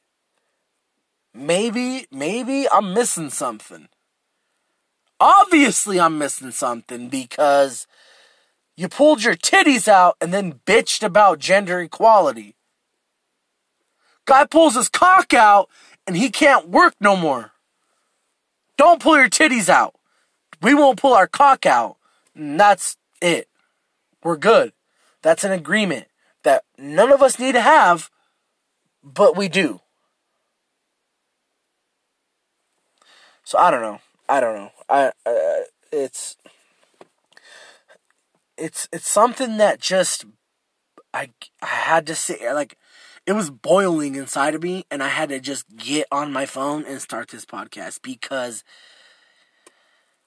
Maybe, 1.35 2.07
maybe 2.11 2.65
I'm 2.71 2.93
missing 2.93 3.29
something. 3.29 3.89
Obviously, 5.19 5.99
I'm 5.99 6.17
missing 6.17 6.51
something 6.51 7.09
because 7.09 7.87
you 8.77 8.87
pulled 8.87 9.21
your 9.21 9.35
titties 9.35 9.89
out 9.89 10.15
and 10.21 10.33
then 10.33 10.61
bitched 10.65 11.03
about 11.03 11.39
gender 11.39 11.81
equality. 11.81 12.55
Guy 14.23 14.45
pulls 14.45 14.75
his 14.75 14.87
cock 14.87 15.33
out 15.33 15.69
and 16.07 16.15
he 16.15 16.29
can't 16.29 16.69
work 16.69 16.95
no 17.01 17.17
more. 17.17 17.51
Don't 18.77 19.01
pull 19.01 19.17
your 19.17 19.29
titties 19.29 19.67
out. 19.67 19.95
We 20.61 20.73
won't 20.73 20.99
pull 20.99 21.13
our 21.13 21.27
cock 21.27 21.65
out. 21.65 21.97
And 22.33 22.57
that's 22.57 22.95
it. 23.21 23.49
We're 24.23 24.37
good. 24.37 24.71
That's 25.21 25.43
an 25.43 25.51
agreement 25.51 26.07
that 26.43 26.63
none 26.77 27.11
of 27.11 27.21
us 27.21 27.39
need 27.39 27.53
to 27.53 27.61
have, 27.61 28.09
but 29.03 29.35
we 29.35 29.49
do. 29.49 29.81
So 33.45 33.59
I 33.59 33.71
don't 33.71 33.81
know. 33.81 33.99
I 34.27 34.39
don't 34.39 34.55
know. 34.55 34.71
I 34.89 35.11
it's 35.91 36.35
it's 38.57 38.89
it's 38.91 39.09
something 39.09 39.57
that 39.57 39.79
just 39.79 40.25
I 41.13 41.29
I 41.61 41.67
had 41.67 42.07
to 42.07 42.15
say 42.15 42.51
like 42.53 42.77
it 43.27 43.33
was 43.33 43.51
boiling 43.51 44.15
inside 44.15 44.55
of 44.55 44.63
me 44.63 44.85
and 44.89 45.01
I 45.01 45.09
had 45.09 45.29
to 45.29 45.39
just 45.39 45.77
get 45.77 46.07
on 46.11 46.33
my 46.33 46.47
phone 46.47 46.85
and 46.85 46.99
start 46.99 47.29
this 47.29 47.45
podcast 47.45 48.01
because 48.01 48.63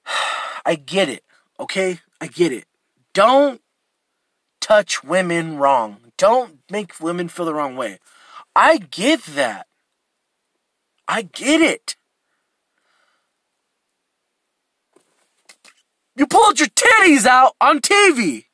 I 0.64 0.76
get 0.76 1.08
it. 1.08 1.24
Okay? 1.58 2.00
I 2.20 2.28
get 2.28 2.52
it. 2.52 2.66
Don't 3.14 3.60
touch 4.60 5.02
women 5.02 5.58
wrong. 5.58 5.98
Don't 6.16 6.60
make 6.70 7.00
women 7.00 7.28
feel 7.28 7.46
the 7.46 7.54
wrong 7.54 7.74
way. 7.74 7.98
I 8.54 8.78
get 8.78 9.24
that. 9.24 9.66
I 11.06 11.22
get 11.22 11.60
it. 11.60 11.96
You 16.18 16.26
pulled 16.26 16.58
your 16.58 16.68
titties 16.68 17.26
out 17.26 17.54
on 17.60 17.80
TV. 17.80 18.46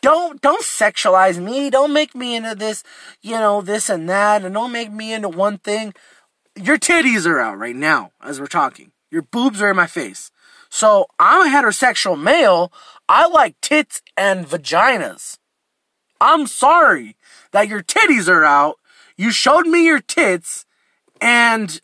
Don't 0.00 0.40
don't 0.40 0.64
sexualize 0.64 1.38
me. 1.38 1.68
Don't 1.68 1.92
make 1.92 2.14
me 2.14 2.34
into 2.34 2.54
this, 2.54 2.82
you 3.20 3.32
know, 3.32 3.60
this 3.60 3.90
and 3.90 4.08
that, 4.08 4.44
and 4.44 4.54
don't 4.54 4.72
make 4.72 4.90
me 4.90 5.12
into 5.12 5.28
one 5.28 5.58
thing. 5.58 5.92
Your 6.56 6.78
titties 6.78 7.26
are 7.26 7.38
out 7.38 7.58
right 7.58 7.76
now 7.76 8.12
as 8.22 8.40
we're 8.40 8.46
talking. 8.46 8.92
Your 9.10 9.22
boobs 9.22 9.60
are 9.60 9.70
in 9.70 9.76
my 9.76 9.86
face. 9.86 10.30
So 10.70 11.06
I'm 11.18 11.46
a 11.46 11.54
heterosexual 11.54 12.20
male. 12.20 12.72
I 13.06 13.28
like 13.28 13.60
tits 13.60 14.00
and 14.16 14.46
vaginas. 14.46 15.36
I'm 16.20 16.46
sorry 16.46 17.16
that 17.52 17.68
your 17.68 17.82
titties 17.82 18.28
are 18.28 18.44
out. 18.44 18.76
You 19.16 19.30
showed 19.30 19.66
me 19.66 19.84
your 19.84 20.00
tits, 20.00 20.64
and 21.20 21.78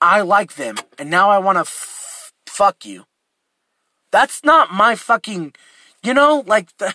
I 0.00 0.22
like 0.22 0.56
them, 0.56 0.76
and 0.98 1.10
now 1.10 1.30
I 1.30 1.38
want 1.38 1.58
to 1.58 1.72
fuck 2.46 2.84
you. 2.84 3.04
That's 4.16 4.42
not 4.42 4.72
my 4.72 4.94
fucking, 4.94 5.52
you 6.02 6.14
know, 6.14 6.42
like 6.46 6.74
the, 6.78 6.94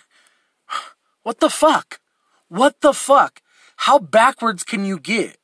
what 1.22 1.40
the 1.40 1.52
fuck? 1.52 2.00
What 2.48 2.82
the 2.82 2.94
fuck? 2.94 3.44
How 3.76 4.00
backwards 4.00 4.64
can 4.64 4.86
you 4.86 4.98
get? 4.98 5.38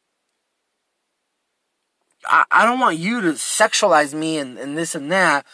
I, 2.25 2.45
I 2.49 2.65
don't 2.65 2.79
want 2.79 2.97
you 2.97 3.21
to 3.21 3.33
sexualize 3.33 4.15
me 4.15 4.39
and, 4.39 4.57
and 4.57 4.75
this 4.75 4.95
and 4.95 5.11
that. 5.11 5.45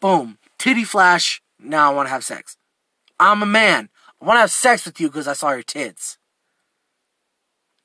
Boom. 0.00 0.36
Titty 0.58 0.84
flash. 0.84 1.40
Now 1.58 1.90
I 1.90 1.94
want 1.94 2.08
to 2.08 2.12
have 2.12 2.24
sex. 2.24 2.58
I'm 3.18 3.42
a 3.42 3.46
man. 3.46 3.88
I 4.20 4.26
want 4.26 4.36
to 4.36 4.40
have 4.40 4.50
sex 4.50 4.84
with 4.84 5.00
you 5.00 5.08
because 5.08 5.26
I 5.26 5.32
saw 5.32 5.52
your 5.52 5.62
tits. 5.62 6.18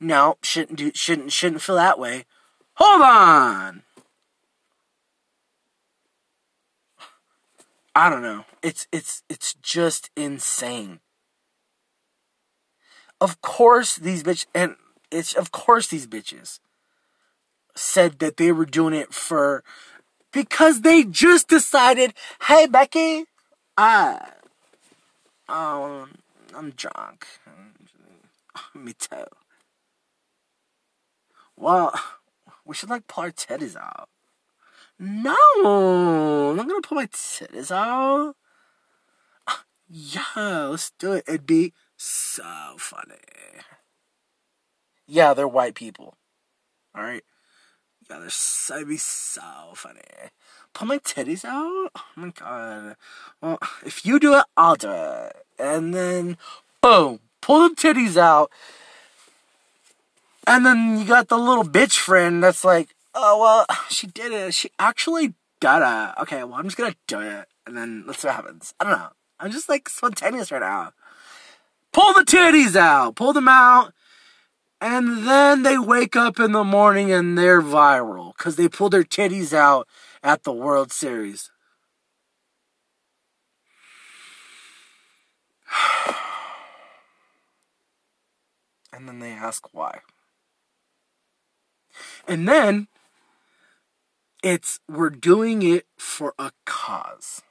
No, 0.02 0.36
shouldn't 0.44 0.78
do 0.78 0.92
shouldn't 0.94 1.32
shouldn't 1.32 1.62
feel 1.62 1.76
that 1.76 1.98
way. 1.98 2.26
Hold 2.74 3.04
on. 3.04 3.84
I 7.96 8.10
don't 8.10 8.24
know. 8.24 8.46
It's 8.64 8.88
it's 8.92 9.24
it's 9.30 9.54
just 9.62 10.10
insane. 10.16 11.00
Of 13.22 13.42
course 13.42 13.96
these 13.96 14.24
bitch 14.24 14.46
and 14.54 14.76
it's 15.12 15.34
of 15.34 15.52
course 15.52 15.88
these 15.88 16.08
bitches 16.08 16.60
said 17.76 18.20
that 18.20 18.38
they 18.38 18.52
were 18.52 18.66
doing 18.66 18.94
it 18.94 19.14
for 19.14 19.64
because 20.32 20.82
they 20.82 21.04
just 21.04 21.48
decided, 21.48 22.14
hey 22.48 22.66
Becky, 22.66 23.26
I 23.78 24.32
um 25.48 26.16
I'm 26.56 26.72
drunk. 26.72 27.28
Me 28.76 28.94
too. 28.94 29.26
Well, 31.56 31.94
we 32.66 32.74
should 32.74 32.90
like 32.90 33.08
pull 33.08 33.26
our 33.26 33.34
out. 33.80 34.10
No, 35.00 35.36
I'm 36.52 36.56
not 36.56 36.68
gonna 36.68 36.82
pull 36.82 36.96
my 36.96 37.08
titties 37.08 37.72
out. 37.72 38.36
Ah, 39.48 39.66
yeah, 39.90 40.68
let's 40.68 40.92
do 41.00 41.14
it. 41.14 41.26
It'd 41.28 41.46
be 41.46 41.74
so 41.98 42.76
funny. 42.78 43.16
Yeah, 45.08 45.34
they're 45.34 45.48
white 45.48 45.76
people. 45.76 46.16
All 46.96 47.04
right. 47.04 47.24
Yeah, 48.10 48.20
they're 48.20 48.30
so, 48.30 48.76
it'd 48.76 48.88
be 48.88 48.98
so 48.98 49.42
funny. 49.76 50.02
Pull 50.74 50.88
my 50.88 51.00
titties 51.00 51.46
out. 51.46 51.92
Oh 51.96 52.06
my 52.16 52.30
god. 52.30 52.96
Well, 53.42 53.60
if 53.86 54.06
you 54.06 54.20
do 54.20 54.36
it, 54.36 54.46
I'll 54.56 54.76
do 54.76 54.92
it. 54.92 55.36
And 55.60 55.94
then, 55.94 56.38
boom, 56.82 57.20
pull 57.42 57.70
the 57.70 57.76
titties 57.76 58.18
out. 58.18 58.52
And 60.46 60.66
then 60.66 61.00
you 61.00 61.06
got 61.06 61.30
the 61.30 61.38
little 61.38 61.64
bitch 61.64 61.98
friend 61.98 62.44
that's 62.44 62.66
like, 62.66 62.96
oh, 63.16 63.40
well, 63.40 63.66
she 63.90 64.08
did 64.08 64.32
it. 64.32 64.54
She 64.54 64.70
actually 64.80 65.34
did 65.60 65.82
it. 65.82 66.14
Okay, 66.22 66.44
well, 66.44 66.56
I'm 66.56 66.66
just 66.66 66.78
gonna 66.78 66.96
do 67.08 67.22
it. 67.22 67.48
And 67.66 67.78
then 67.78 68.04
let's 68.06 68.20
see 68.20 68.28
what 68.28 68.36
happens. 68.36 68.74
I 68.80 68.84
don't 68.84 69.00
know. 69.00 69.10
I'm 69.40 69.52
just 69.52 69.70
like 69.70 69.90
spontaneous 69.90 70.52
right 70.52 70.62
now. 70.62 70.92
Pull 71.92 72.14
the 72.14 72.22
titties 72.22 72.76
out. 72.76 73.16
Pull 73.16 73.34
them 73.34 73.48
out. 73.48 73.94
And 74.82 75.26
then 75.26 75.64
they 75.64 75.78
wake 75.78 76.16
up 76.18 76.40
in 76.40 76.52
the 76.52 76.64
morning 76.66 77.12
and 77.12 77.38
they're 77.38 77.62
viral 77.62 78.34
because 78.38 78.58
they 78.58 78.68
pulled 78.68 78.92
their 78.92 79.04
titties 79.04 79.54
out 79.54 79.88
at 80.22 80.44
the 80.44 80.52
World 80.52 80.92
Series. 80.92 81.50
And 88.96 89.08
then 89.08 89.20
they 89.20 89.32
ask 89.32 89.74
why. 89.74 90.02
And 92.28 92.48
then 92.48 92.88
it's 94.44 94.82
we're 94.90 95.10
doing 95.10 95.64
it 95.64 95.88
for 95.98 96.36
a 96.38 96.52
cause. 96.66 97.42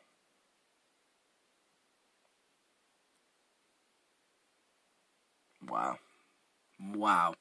Wow. 5.66 5.98
Wow. 6.94 7.34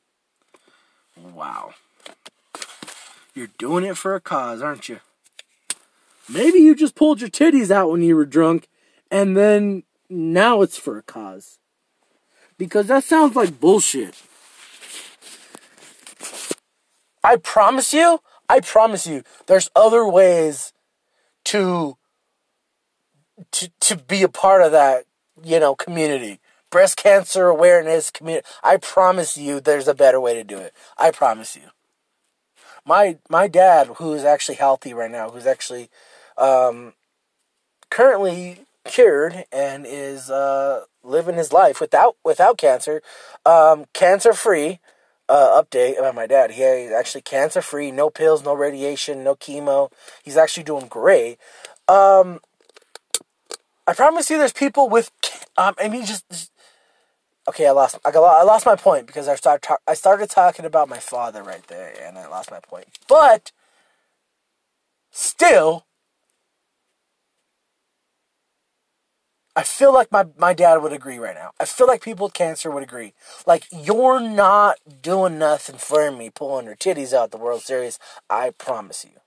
Wow. 1.18 1.74
You're 3.36 3.50
doing 3.58 3.84
it 3.84 3.98
for 3.98 4.16
a 4.16 4.22
cause, 4.22 4.62
aren't 4.62 4.88
you? 4.88 5.00
Maybe 6.30 6.60
you 6.60 6.76
just 6.76 6.96
pulled 6.96 7.20
your 7.20 7.30
titties 7.30 7.72
out 7.72 7.92
when 7.92 8.02
you 8.02 8.16
were 8.16 8.26
drunk 8.26 8.68
and 9.10 9.36
then 9.36 9.84
now 10.10 10.62
it's 10.62 10.78
for 10.78 10.98
a 10.98 11.04
cause. 11.04 11.60
Because 12.58 12.88
that 12.88 13.04
sounds 13.04 13.36
like 13.36 13.60
bullshit. 13.60 14.16
I 17.24 17.36
promise 17.36 17.94
you, 17.94 18.20
I 18.52 18.60
promise 18.60 19.08
you, 19.08 19.24
there's 19.48 19.70
other 19.78 20.06
ways 20.06 20.74
to 21.46 21.96
to 23.52 23.72
to 23.80 23.96
be 23.96 24.24
a 24.24 24.28
part 24.28 24.62
of 24.62 24.74
that, 24.74 25.06
you 25.42 25.58
know, 25.58 25.74
community. 25.74 26.42
Breast 26.70 26.98
cancer 26.98 27.48
awareness 27.48 28.12
community. 28.12 28.46
I 28.62 28.76
promise 28.76 29.38
you 29.38 29.62
there's 29.62 29.88
a 29.88 29.96
better 29.96 30.20
way 30.20 30.34
to 30.34 30.44
do 30.44 30.58
it. 30.58 30.74
I 30.98 31.12
promise 31.12 31.56
you. 31.56 31.70
My 32.86 33.20
my 33.30 33.48
dad, 33.48 33.88
who 33.96 34.12
is 34.14 34.26
actually 34.26 34.56
healthy 34.56 34.94
right 34.94 35.10
now, 35.10 35.30
who's 35.30 35.48
actually 35.48 35.90
um, 36.38 36.92
currently 37.90 38.66
cured 38.84 39.46
and 39.54 39.86
is 39.88 40.30
uh, 40.30 40.84
living 41.06 41.36
his 41.36 41.54
life 41.54 41.80
without 41.80 42.18
without 42.26 42.58
cancer, 42.58 43.02
um, 43.46 43.86
cancer 43.94 44.34
free 44.34 44.82
uh, 45.32 45.64
update 45.64 45.98
about 45.98 46.14
my 46.14 46.28
dad. 46.28 46.52
He, 46.52 46.62
he's 46.62 46.92
actually 46.92 47.22
cancer 47.22 47.62
free, 47.62 47.90
no 47.90 48.10
pills, 48.10 48.44
no 48.44 48.54
radiation, 48.54 49.24
no 49.24 49.36
chemo. 49.36 49.90
He's 50.22 50.36
actually 50.36 50.64
doing 50.64 50.88
great. 50.88 51.38
Um, 51.88 52.42
I 53.88 53.94
promise 53.94 54.30
you, 54.30 54.38
there's 54.38 54.54
people 54.54 54.90
with. 54.90 55.10
Um, 55.58 55.74
I 55.80 55.88
mean, 55.88 56.06
just, 56.06 56.30
just 56.30 56.52
okay. 57.48 57.66
I 57.66 57.72
lost. 57.72 57.98
I, 58.04 58.12
got, 58.12 58.24
I 58.24 58.44
lost 58.44 58.66
my 58.66 58.76
point 58.76 59.08
because 59.08 59.30
I 59.30 59.36
started. 59.36 59.78
I 59.88 59.94
started 59.94 60.30
talking 60.30 60.66
about 60.66 60.90
my 60.90 61.00
father 61.00 61.42
right 61.42 61.66
there, 61.68 61.94
and 62.04 62.18
I 62.18 62.28
lost 62.28 62.52
my 62.52 62.60
point. 62.60 62.88
But 63.08 63.54
still, 65.12 65.86
I 69.54 69.64
feel 69.64 69.94
like 69.94 70.12
my, 70.12 70.26
my 70.38 70.54
dad 70.54 70.78
would 70.78 70.94
agree 70.94 71.18
right 71.18 71.36
now. 71.36 71.52
I 71.60 71.66
feel 71.66 71.88
like 71.88 72.02
people 72.02 72.28
with 72.28 72.34
cancer 72.34 72.72
would 72.72 72.84
agree. 72.84 73.14
Like, 73.46 73.66
you're 73.72 74.22
not 74.22 74.78
doing 75.02 75.38
nothing 75.38 75.78
for 75.78 76.10
me 76.10 76.30
pulling 76.30 76.66
your 76.68 76.76
titties 76.76 77.14
out 77.14 77.32
the 77.32 77.38
World 77.38 77.62
Series. 77.62 78.00
I 78.30 78.52
promise 78.52 79.04
you. 79.04 79.20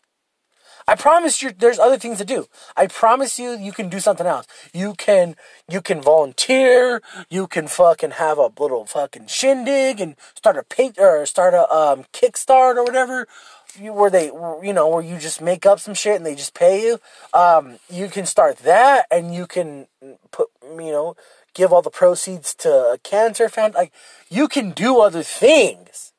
I 0.86 0.96
promise 0.96 1.42
you 1.42 1.50
there's 1.50 1.78
other 1.78 1.98
things 1.98 2.18
to 2.18 2.24
do. 2.24 2.46
I 2.76 2.86
promise 2.86 3.38
you 3.38 3.52
you 3.56 3.72
can 3.72 3.88
do 3.88 4.00
something 4.00 4.26
else. 4.26 4.46
You 4.74 4.94
can 4.94 5.34
you 5.66 5.80
can 5.80 6.02
volunteer, 6.02 7.00
you 7.30 7.46
can 7.46 7.68
fucking 7.68 8.12
have 8.12 8.36
a 8.36 8.50
little 8.58 8.84
fucking 8.84 9.28
shindig 9.28 9.98
and 9.98 10.14
start 10.34 10.58
a 10.58 10.62
paint 10.62 10.98
or 10.98 11.24
start 11.24 11.54
a 11.54 11.72
um 11.74 12.04
kickstart 12.12 12.76
or 12.76 12.84
whatever. 12.84 13.26
You, 13.80 13.92
where 13.92 14.10
they 14.10 14.26
you 14.26 14.72
know 14.72 14.88
where 14.88 15.02
you 15.02 15.18
just 15.18 15.40
make 15.40 15.66
up 15.66 15.80
some 15.80 15.94
shit 15.94 16.16
and 16.16 16.24
they 16.24 16.34
just 16.34 16.54
pay 16.54 16.84
you 16.86 17.00
um 17.32 17.78
you 17.90 18.08
can 18.08 18.24
start 18.24 18.58
that 18.58 19.06
and 19.10 19.34
you 19.34 19.46
can 19.46 19.88
put 20.30 20.48
you 20.62 20.92
know 20.92 21.16
give 21.54 21.72
all 21.72 21.82
the 21.82 21.90
proceeds 21.90 22.54
to 22.56 22.68
a 22.68 22.98
cancer 23.02 23.48
fund 23.48 23.74
like 23.74 23.92
you 24.28 24.46
can 24.46 24.70
do 24.70 25.00
other 25.00 25.22
things 25.22 26.12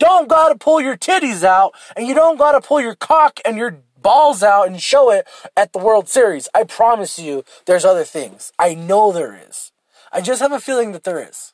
don't 0.00 0.28
gotta 0.28 0.56
pull 0.56 0.80
your 0.80 0.96
titties 0.96 1.44
out 1.44 1.74
and 1.94 2.08
you 2.08 2.14
don't 2.14 2.38
gotta 2.38 2.60
pull 2.60 2.80
your 2.80 2.96
cock 2.96 3.38
and 3.44 3.56
your 3.56 3.78
balls 4.02 4.42
out 4.42 4.66
and 4.66 4.80
show 4.80 5.10
it 5.10 5.26
at 5.56 5.72
the 5.72 5.78
World 5.78 6.08
Series. 6.08 6.48
I 6.54 6.64
promise 6.64 7.18
you, 7.18 7.44
there's 7.66 7.84
other 7.84 8.04
things. 8.04 8.52
I 8.58 8.74
know 8.74 9.12
there 9.12 9.38
is. 9.48 9.72
I 10.12 10.20
just 10.20 10.40
have 10.40 10.52
a 10.52 10.60
feeling 10.60 10.92
that 10.92 11.04
there 11.04 11.22
is. 11.22 11.52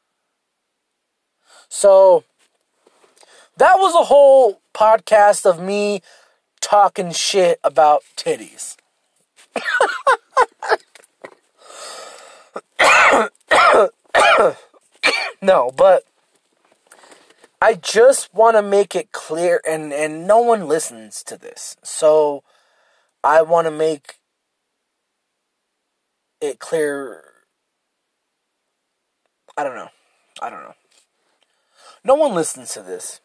So, 1.68 2.24
that 3.56 3.78
was 3.78 3.94
a 3.94 4.04
whole 4.04 4.60
podcast 4.74 5.46
of 5.46 5.60
me 5.60 6.02
talking 6.60 7.12
shit 7.12 7.58
about 7.64 8.02
titties. 8.16 8.76
no, 15.42 15.70
but 15.76 16.04
I 17.60 17.74
just 17.74 18.34
want 18.34 18.56
to 18.56 18.62
make 18.62 18.94
it 18.94 19.12
clear, 19.12 19.60
and, 19.66 19.92
and 19.92 20.26
no 20.26 20.40
one 20.40 20.68
listens 20.68 21.22
to 21.24 21.38
this. 21.38 21.76
So 21.82 22.42
I 23.24 23.42
want 23.42 23.66
to 23.66 23.70
make 23.70 24.16
it 26.40 26.58
clear. 26.58 27.24
I 29.56 29.64
don't 29.64 29.74
know. 29.74 29.88
I 30.42 30.50
don't 30.50 30.62
know. 30.62 30.74
No 32.04 32.14
one 32.14 32.34
listens 32.34 32.74
to 32.74 32.82
this. 32.82 33.20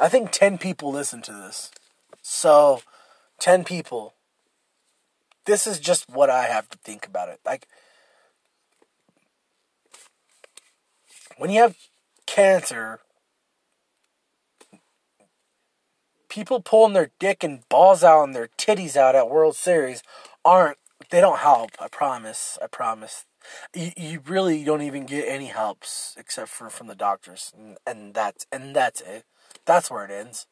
I 0.00 0.08
think 0.08 0.30
10 0.30 0.58
people 0.58 0.92
listen 0.92 1.22
to 1.22 1.32
this. 1.32 1.70
So, 2.22 2.82
10 3.40 3.64
people. 3.64 4.14
This 5.44 5.66
is 5.66 5.80
just 5.80 6.08
what 6.08 6.30
I 6.30 6.44
have 6.44 6.68
to 6.70 6.78
think 6.78 7.06
about 7.06 7.28
it. 7.28 7.40
Like, 7.44 7.66
when 11.36 11.50
you 11.50 11.62
have 11.62 11.76
cancer, 12.26 13.00
people 16.28 16.60
pulling 16.60 16.92
their 16.92 17.10
dick 17.18 17.42
and 17.42 17.68
balls 17.68 18.04
out 18.04 18.24
and 18.24 18.34
their 18.34 18.50
titties 18.58 18.96
out 18.96 19.14
at 19.14 19.30
World 19.30 19.56
Series 19.56 20.02
aren't, 20.44 20.78
they 21.10 21.20
don't 21.20 21.38
help. 21.38 21.70
I 21.80 21.88
promise. 21.88 22.58
I 22.62 22.66
promise. 22.66 23.24
You, 23.74 23.92
you 23.96 24.20
really 24.26 24.62
don't 24.62 24.82
even 24.82 25.06
get 25.06 25.26
any 25.26 25.46
helps 25.46 26.14
except 26.18 26.50
for 26.50 26.68
from 26.68 26.86
the 26.86 26.94
doctors. 26.94 27.52
And, 27.56 27.78
and 27.86 28.14
that's, 28.14 28.46
and 28.52 28.76
that's 28.76 29.00
it. 29.00 29.24
That's 29.64 29.90
where 29.90 30.04
it 30.04 30.10
ends. 30.10 30.46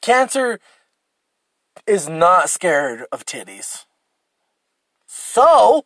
Cancer 0.00 0.60
is 1.86 2.08
not 2.08 2.50
scared 2.50 3.04
of 3.12 3.24
titties. 3.24 3.84
So, 5.06 5.84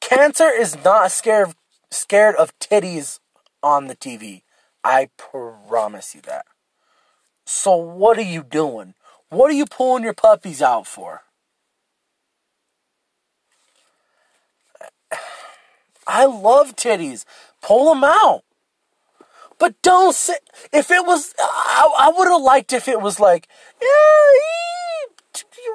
Cancer 0.00 0.50
is 0.50 0.82
not 0.84 1.12
scared 1.12 1.54
scared 1.90 2.34
of 2.36 2.58
titties 2.58 3.20
on 3.62 3.86
the 3.86 3.96
TV. 3.96 4.42
I 4.82 5.10
promise 5.16 6.14
you 6.14 6.20
that. 6.22 6.46
So 7.44 7.76
what 7.76 8.18
are 8.18 8.22
you 8.22 8.42
doing? 8.42 8.94
What 9.30 9.50
are 9.50 9.54
you 9.54 9.66
pulling 9.66 10.04
your 10.04 10.14
puppies 10.14 10.62
out 10.62 10.86
for? 10.86 11.22
I 16.08 16.24
love 16.24 16.74
titties. 16.74 17.24
Pull 17.60 17.94
them 17.94 18.02
out. 18.02 18.42
But 19.58 19.80
don't 19.82 20.14
say 20.14 20.34
if 20.72 20.90
it 20.90 21.04
was 21.04 21.34
I, 21.38 21.94
I 21.98 22.12
would 22.16 22.28
have 22.28 22.42
liked 22.42 22.72
if 22.72 22.88
it 22.88 23.00
was 23.00 23.20
like, 23.20 23.48
yeah, 23.80 23.88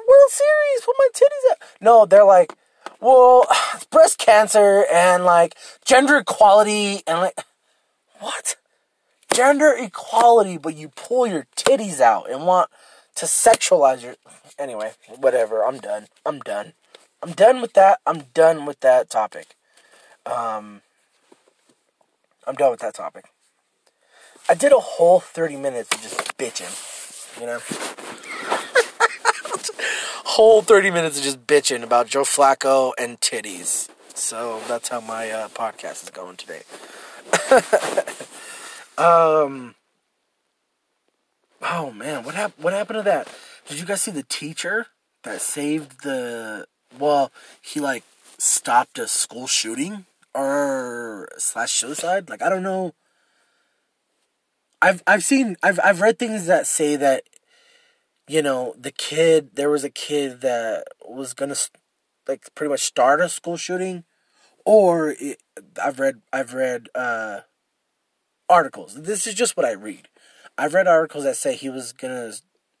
World 0.08 0.30
Series, 0.30 0.84
put 0.84 0.96
my 0.98 1.08
titties 1.14 1.52
out. 1.52 1.58
No, 1.80 2.06
they're 2.06 2.24
like, 2.24 2.54
well, 3.00 3.46
it's 3.74 3.84
breast 3.84 4.18
cancer 4.18 4.84
and 4.92 5.24
like 5.24 5.56
gender 5.84 6.18
equality 6.18 7.02
and 7.06 7.20
like 7.20 7.38
what? 8.20 8.56
Gender 9.32 9.74
equality, 9.76 10.58
but 10.58 10.76
you 10.76 10.88
pull 10.90 11.26
your 11.26 11.46
titties 11.56 12.00
out 12.00 12.30
and 12.30 12.46
want 12.46 12.70
to 13.16 13.26
sexualize 13.26 14.02
your 14.02 14.14
anyway, 14.58 14.92
whatever. 15.18 15.64
I'm 15.64 15.78
done. 15.78 16.06
I'm 16.24 16.40
done. 16.40 16.72
I'm 17.22 17.32
done 17.32 17.60
with 17.60 17.72
that. 17.74 18.00
I'm 18.06 18.24
done 18.34 18.66
with 18.66 18.80
that 18.80 19.10
topic. 19.10 19.56
Um 20.26 20.82
I'm 22.46 22.54
done 22.54 22.70
with 22.70 22.80
that 22.80 22.94
topic. 22.94 23.26
I 24.48 24.54
did 24.54 24.72
a 24.72 24.78
whole 24.78 25.20
30 25.20 25.56
minutes 25.56 25.94
of 25.94 26.02
just 26.02 26.36
bitching, 26.36 27.40
you 27.40 27.46
know? 27.46 27.60
whole 30.24 30.60
30 30.60 30.90
minutes 30.90 31.18
of 31.18 31.24
just 31.24 31.46
bitching 31.46 31.82
about 31.82 32.08
Joe 32.08 32.24
Flacco 32.24 32.92
and 32.98 33.18
titties. 33.20 33.88
So 34.14 34.60
that's 34.68 34.90
how 34.90 35.00
my 35.00 35.30
uh, 35.30 35.48
podcast 35.48 36.04
is 36.04 36.10
going 36.10 36.36
today. 36.36 36.62
um. 39.02 39.74
Oh 41.62 41.90
man, 41.92 42.24
what 42.24 42.34
happened? 42.34 42.62
What 42.62 42.74
happened 42.74 42.98
to 42.98 43.02
that? 43.04 43.28
Did 43.66 43.80
you 43.80 43.86
guys 43.86 44.02
see 44.02 44.10
the 44.10 44.22
teacher 44.22 44.88
that 45.22 45.40
saved 45.40 46.02
the? 46.02 46.66
Well, 46.98 47.32
he 47.60 47.80
like 47.80 48.04
stopped 48.38 48.98
a 48.98 49.08
school 49.08 49.46
shooting 49.46 50.04
or 50.34 51.28
slash 51.38 51.72
suicide. 51.72 52.28
Like 52.28 52.42
I 52.42 52.48
don't 52.48 52.62
know. 52.62 52.94
I've 54.82 55.02
I've 55.06 55.24
seen 55.24 55.56
I've 55.62 55.80
I've 55.82 56.00
read 56.00 56.18
things 56.18 56.46
that 56.46 56.66
say 56.66 56.96
that 56.96 57.24
you 58.26 58.42
know, 58.42 58.74
the 58.78 58.90
kid, 58.90 59.50
there 59.54 59.70
was 59.70 59.84
a 59.84 59.90
kid 59.90 60.40
that 60.40 60.84
was 61.06 61.34
gonna 61.34 61.56
like 62.26 62.48
pretty 62.54 62.70
much 62.70 62.80
start 62.80 63.20
a 63.20 63.28
school 63.28 63.56
shooting, 63.56 64.04
or 64.64 65.14
it, 65.18 65.42
I've 65.82 65.98
read 66.00 66.22
I've 66.32 66.54
read 66.54 66.88
uh, 66.94 67.40
articles. 68.48 69.02
This 69.02 69.26
is 69.26 69.34
just 69.34 69.56
what 69.56 69.66
I 69.66 69.72
read. 69.72 70.08
I've 70.56 70.74
read 70.74 70.86
articles 70.86 71.24
that 71.24 71.36
say 71.36 71.54
he 71.54 71.68
was 71.68 71.92
gonna, 71.92 72.32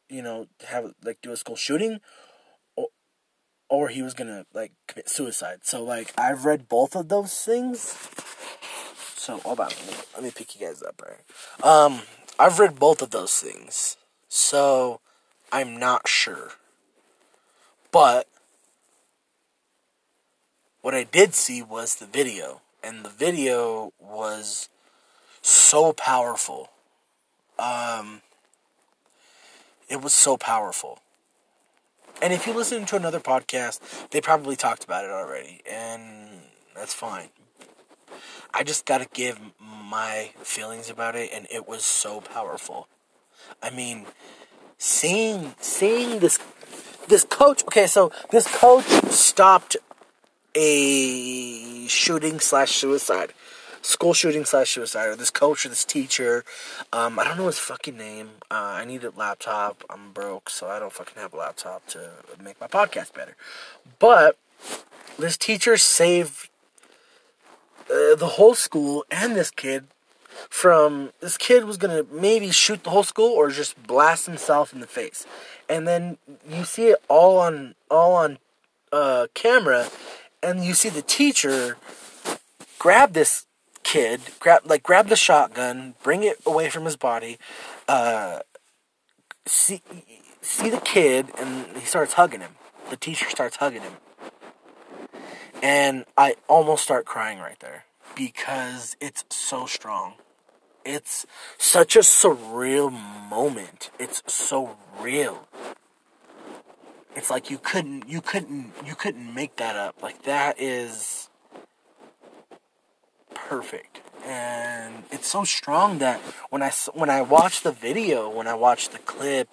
you 0.08 0.22
know, 0.22 0.46
have 0.66 0.94
like 1.04 1.18
do 1.22 1.32
a 1.32 1.36
school 1.36 1.56
shooting, 1.56 2.00
or 3.74 3.88
he 3.88 4.02
was 4.02 4.14
gonna 4.14 4.46
like 4.52 4.72
commit 4.86 5.08
suicide. 5.08 5.60
So 5.62 5.82
like 5.82 6.12
I've 6.18 6.44
read 6.44 6.68
both 6.68 6.94
of 6.96 7.08
those 7.08 7.32
things. 7.40 7.96
So 9.16 9.38
hold 9.38 9.60
on, 9.60 9.68
let 9.68 9.86
me, 9.86 9.94
let 10.14 10.22
me 10.24 10.30
pick 10.30 10.58
you 10.58 10.66
guys 10.66 10.82
up, 10.82 11.02
right? 11.02 11.66
Um, 11.66 12.02
I've 12.38 12.58
read 12.58 12.78
both 12.78 13.00
of 13.00 13.10
those 13.10 13.34
things. 13.34 13.96
So 14.28 15.00
I'm 15.52 15.78
not 15.78 16.08
sure. 16.08 16.52
But 17.90 18.28
what 20.82 20.94
I 20.94 21.04
did 21.04 21.32
see 21.32 21.62
was 21.62 21.94
the 21.94 22.06
video, 22.06 22.60
and 22.82 23.04
the 23.04 23.08
video 23.08 23.92
was 23.98 24.68
so 25.40 25.92
powerful. 25.92 26.70
Um, 27.58 28.20
it 29.88 30.02
was 30.02 30.12
so 30.12 30.36
powerful. 30.36 30.98
And 32.22 32.32
if 32.32 32.46
you 32.46 32.52
listen 32.52 32.86
to 32.86 32.96
another 32.96 33.20
podcast, 33.20 34.08
they 34.10 34.20
probably 34.20 34.56
talked 34.56 34.84
about 34.84 35.04
it 35.04 35.10
already, 35.10 35.60
and 35.70 36.42
that's 36.74 36.94
fine. 36.94 37.28
I 38.52 38.62
just 38.62 38.86
got 38.86 38.98
to 38.98 39.08
give 39.12 39.40
my 39.60 40.30
feelings 40.38 40.88
about 40.88 41.16
it, 41.16 41.30
and 41.32 41.46
it 41.50 41.68
was 41.68 41.84
so 41.84 42.20
powerful. 42.20 42.88
I 43.62 43.70
mean, 43.70 44.06
seeing 44.78 45.54
seeing 45.58 46.20
this 46.20 46.38
this 47.08 47.24
coach. 47.24 47.62
Okay, 47.64 47.86
so 47.86 48.12
this 48.30 48.46
coach 48.46 48.86
stopped 49.10 49.76
a 50.54 51.86
shooting 51.88 52.40
slash 52.40 52.72
suicide, 52.72 53.32
school 53.84 54.14
shooting 54.14 54.44
slash 54.44 54.70
suicide. 54.70 55.06
Or 55.06 55.16
this 55.16 55.30
coach 55.30 55.64
or 55.64 55.68
this 55.68 55.84
teacher, 55.84 56.44
um, 56.92 57.18
I 57.18 57.24
don't 57.24 57.36
know 57.36 57.46
his 57.46 57.58
fucking 57.58 57.96
name. 57.96 58.30
Uh, 58.50 58.80
I 58.80 58.84
need 58.84 59.04
a 59.04 59.10
laptop. 59.10 59.84
I'm 59.90 60.12
broke, 60.12 60.50
so 60.50 60.68
I 60.68 60.78
don't 60.78 60.92
fucking 60.92 61.20
have 61.20 61.34
a 61.34 61.36
laptop 61.36 61.86
to 61.88 62.10
make 62.42 62.60
my 62.60 62.66
podcast 62.66 63.12
better. 63.14 63.36
But 63.98 64.36
this 65.18 65.36
teacher 65.36 65.76
saved 65.76 66.48
uh, 67.90 68.16
the 68.16 68.32
whole 68.36 68.54
school 68.54 69.04
and 69.10 69.36
this 69.36 69.50
kid 69.50 69.86
from 70.50 71.12
this 71.20 71.36
kid 71.36 71.64
was 71.64 71.76
gonna 71.76 72.04
maybe 72.10 72.50
shoot 72.50 72.82
the 72.82 72.90
whole 72.90 73.04
school 73.04 73.30
or 73.30 73.50
just 73.50 73.80
blast 73.86 74.26
himself 74.26 74.72
in 74.72 74.80
the 74.80 74.86
face, 74.86 75.26
and 75.68 75.86
then 75.86 76.18
you 76.48 76.64
see 76.64 76.88
it 76.88 76.98
all 77.08 77.38
on 77.38 77.76
all 77.88 78.14
on 78.14 78.38
uh, 78.90 79.28
camera, 79.34 79.88
and 80.42 80.64
you 80.64 80.74
see 80.74 80.88
the 80.88 81.02
teacher 81.02 81.76
grab 82.80 83.12
this 83.12 83.46
kid, 83.84 84.20
grab 84.40 84.62
like 84.64 84.82
grab 84.82 85.08
the 85.08 85.16
shotgun, 85.16 85.94
bring 86.02 86.24
it 86.24 86.40
away 86.44 86.70
from 86.70 86.84
his 86.84 86.96
body, 86.96 87.38
uh, 87.86 88.40
see 89.46 89.82
see 90.40 90.70
the 90.70 90.80
kid, 90.80 91.26
and 91.38 91.76
he 91.76 91.86
starts 91.86 92.14
hugging 92.14 92.40
him. 92.40 92.56
The 92.90 92.96
teacher 92.96 93.30
starts 93.30 93.56
hugging 93.56 93.82
him, 93.82 93.92
and 95.62 96.04
I 96.16 96.36
almost 96.48 96.82
start 96.82 97.04
crying 97.04 97.38
right 97.38 97.58
there 97.60 97.84
because 98.16 98.96
it's 99.00 99.24
so 99.30 99.66
strong. 99.66 100.14
It's 100.84 101.26
such 101.56 101.96
a 101.96 102.00
surreal 102.00 102.90
moment. 103.30 103.90
It's 103.98 104.22
so 104.26 104.76
real. 105.00 105.48
It's 107.16 107.30
like 107.30 107.50
you 107.50 107.58
couldn't 107.58 108.08
you 108.08 108.20
couldn't 108.20 108.72
you 108.84 108.94
couldn't 108.94 109.32
make 109.34 109.56
that 109.56 109.76
up. 109.76 110.02
Like 110.02 110.24
that 110.24 110.60
is 110.60 111.30
perfect. 113.34 114.00
And 114.24 115.04
it's 115.10 115.28
so 115.28 115.44
strong 115.44 115.98
that 115.98 116.20
when 116.50 116.62
I 116.62 116.70
when 116.94 117.10
I 117.10 117.20
watch 117.22 117.60
the 117.62 117.72
video, 117.72 118.28
when 118.28 118.46
I 118.46 118.54
watch 118.54 118.88
the 118.88 118.98
clip, 118.98 119.48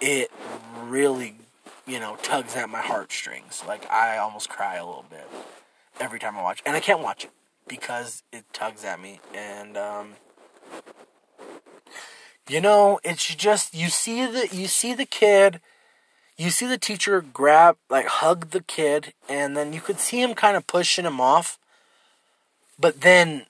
it 0.00 0.30
really, 0.82 1.36
you 1.86 1.98
know, 1.98 2.16
tugs 2.22 2.54
at 2.56 2.68
my 2.68 2.80
heartstrings. 2.80 3.62
Like 3.66 3.90
I 3.90 4.18
almost 4.18 4.48
cry 4.48 4.76
a 4.76 4.84
little 4.84 5.06
bit 5.08 5.26
every 5.98 6.18
time 6.18 6.36
I 6.36 6.42
watch. 6.42 6.62
And 6.66 6.76
I 6.76 6.80
can't 6.80 7.00
watch 7.00 7.24
it 7.24 7.30
because 7.66 8.22
it 8.32 8.44
tugs 8.52 8.84
at 8.84 9.00
me 9.00 9.20
and 9.34 9.76
um 9.76 10.14
you 12.48 12.60
know, 12.60 12.98
it's 13.04 13.34
just 13.34 13.74
you 13.74 13.88
see 13.88 14.26
the 14.26 14.48
you 14.52 14.66
see 14.66 14.94
the 14.94 15.06
kid, 15.06 15.60
you 16.36 16.50
see 16.50 16.66
the 16.66 16.78
teacher 16.78 17.20
grab 17.20 17.76
like 17.88 18.06
hug 18.06 18.50
the 18.50 18.62
kid, 18.62 19.14
and 19.28 19.56
then 19.56 19.72
you 19.72 19.80
could 19.80 19.98
see 19.98 20.20
him 20.20 20.34
kind 20.34 20.56
of 20.56 20.66
pushing 20.66 21.04
him 21.04 21.20
off. 21.20 21.58
But 22.82 23.00
then 23.00 23.46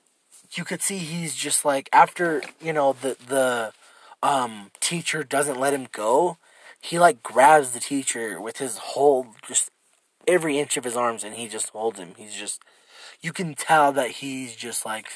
you 0.52 0.64
could 0.64 0.82
see 0.82 0.98
he's 0.98 1.34
just 1.34 1.64
like 1.64 1.88
after 1.92 2.42
you 2.60 2.72
know 2.72 2.92
the 2.92 3.16
the 3.26 3.72
um, 4.22 4.70
teacher 4.78 5.24
doesn't 5.24 5.58
let 5.58 5.74
him 5.74 5.88
go, 5.90 6.36
he 6.80 6.98
like 7.00 7.22
grabs 7.24 7.72
the 7.72 7.80
teacher 7.80 8.40
with 8.40 8.58
his 8.58 8.78
whole 8.78 9.34
just 9.48 9.70
every 10.28 10.58
inch 10.58 10.76
of 10.76 10.84
his 10.84 10.96
arms, 10.96 11.24
and 11.24 11.34
he 11.34 11.48
just 11.48 11.70
holds 11.70 11.98
him. 11.98 12.12
He's 12.16 12.34
just 12.34 12.62
you 13.20 13.32
can 13.32 13.54
tell 13.54 13.90
that 13.92 14.10
he's 14.22 14.54
just 14.54 14.86
like 14.86 15.06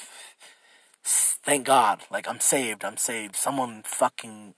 thank 1.47 1.65
God. 1.65 2.01
Like, 2.11 2.29
I'm 2.29 2.41
saved. 2.41 2.85
I'm 2.85 2.97
saved. 2.97 3.37
Someone 3.37 3.83
fucking. 3.85 4.55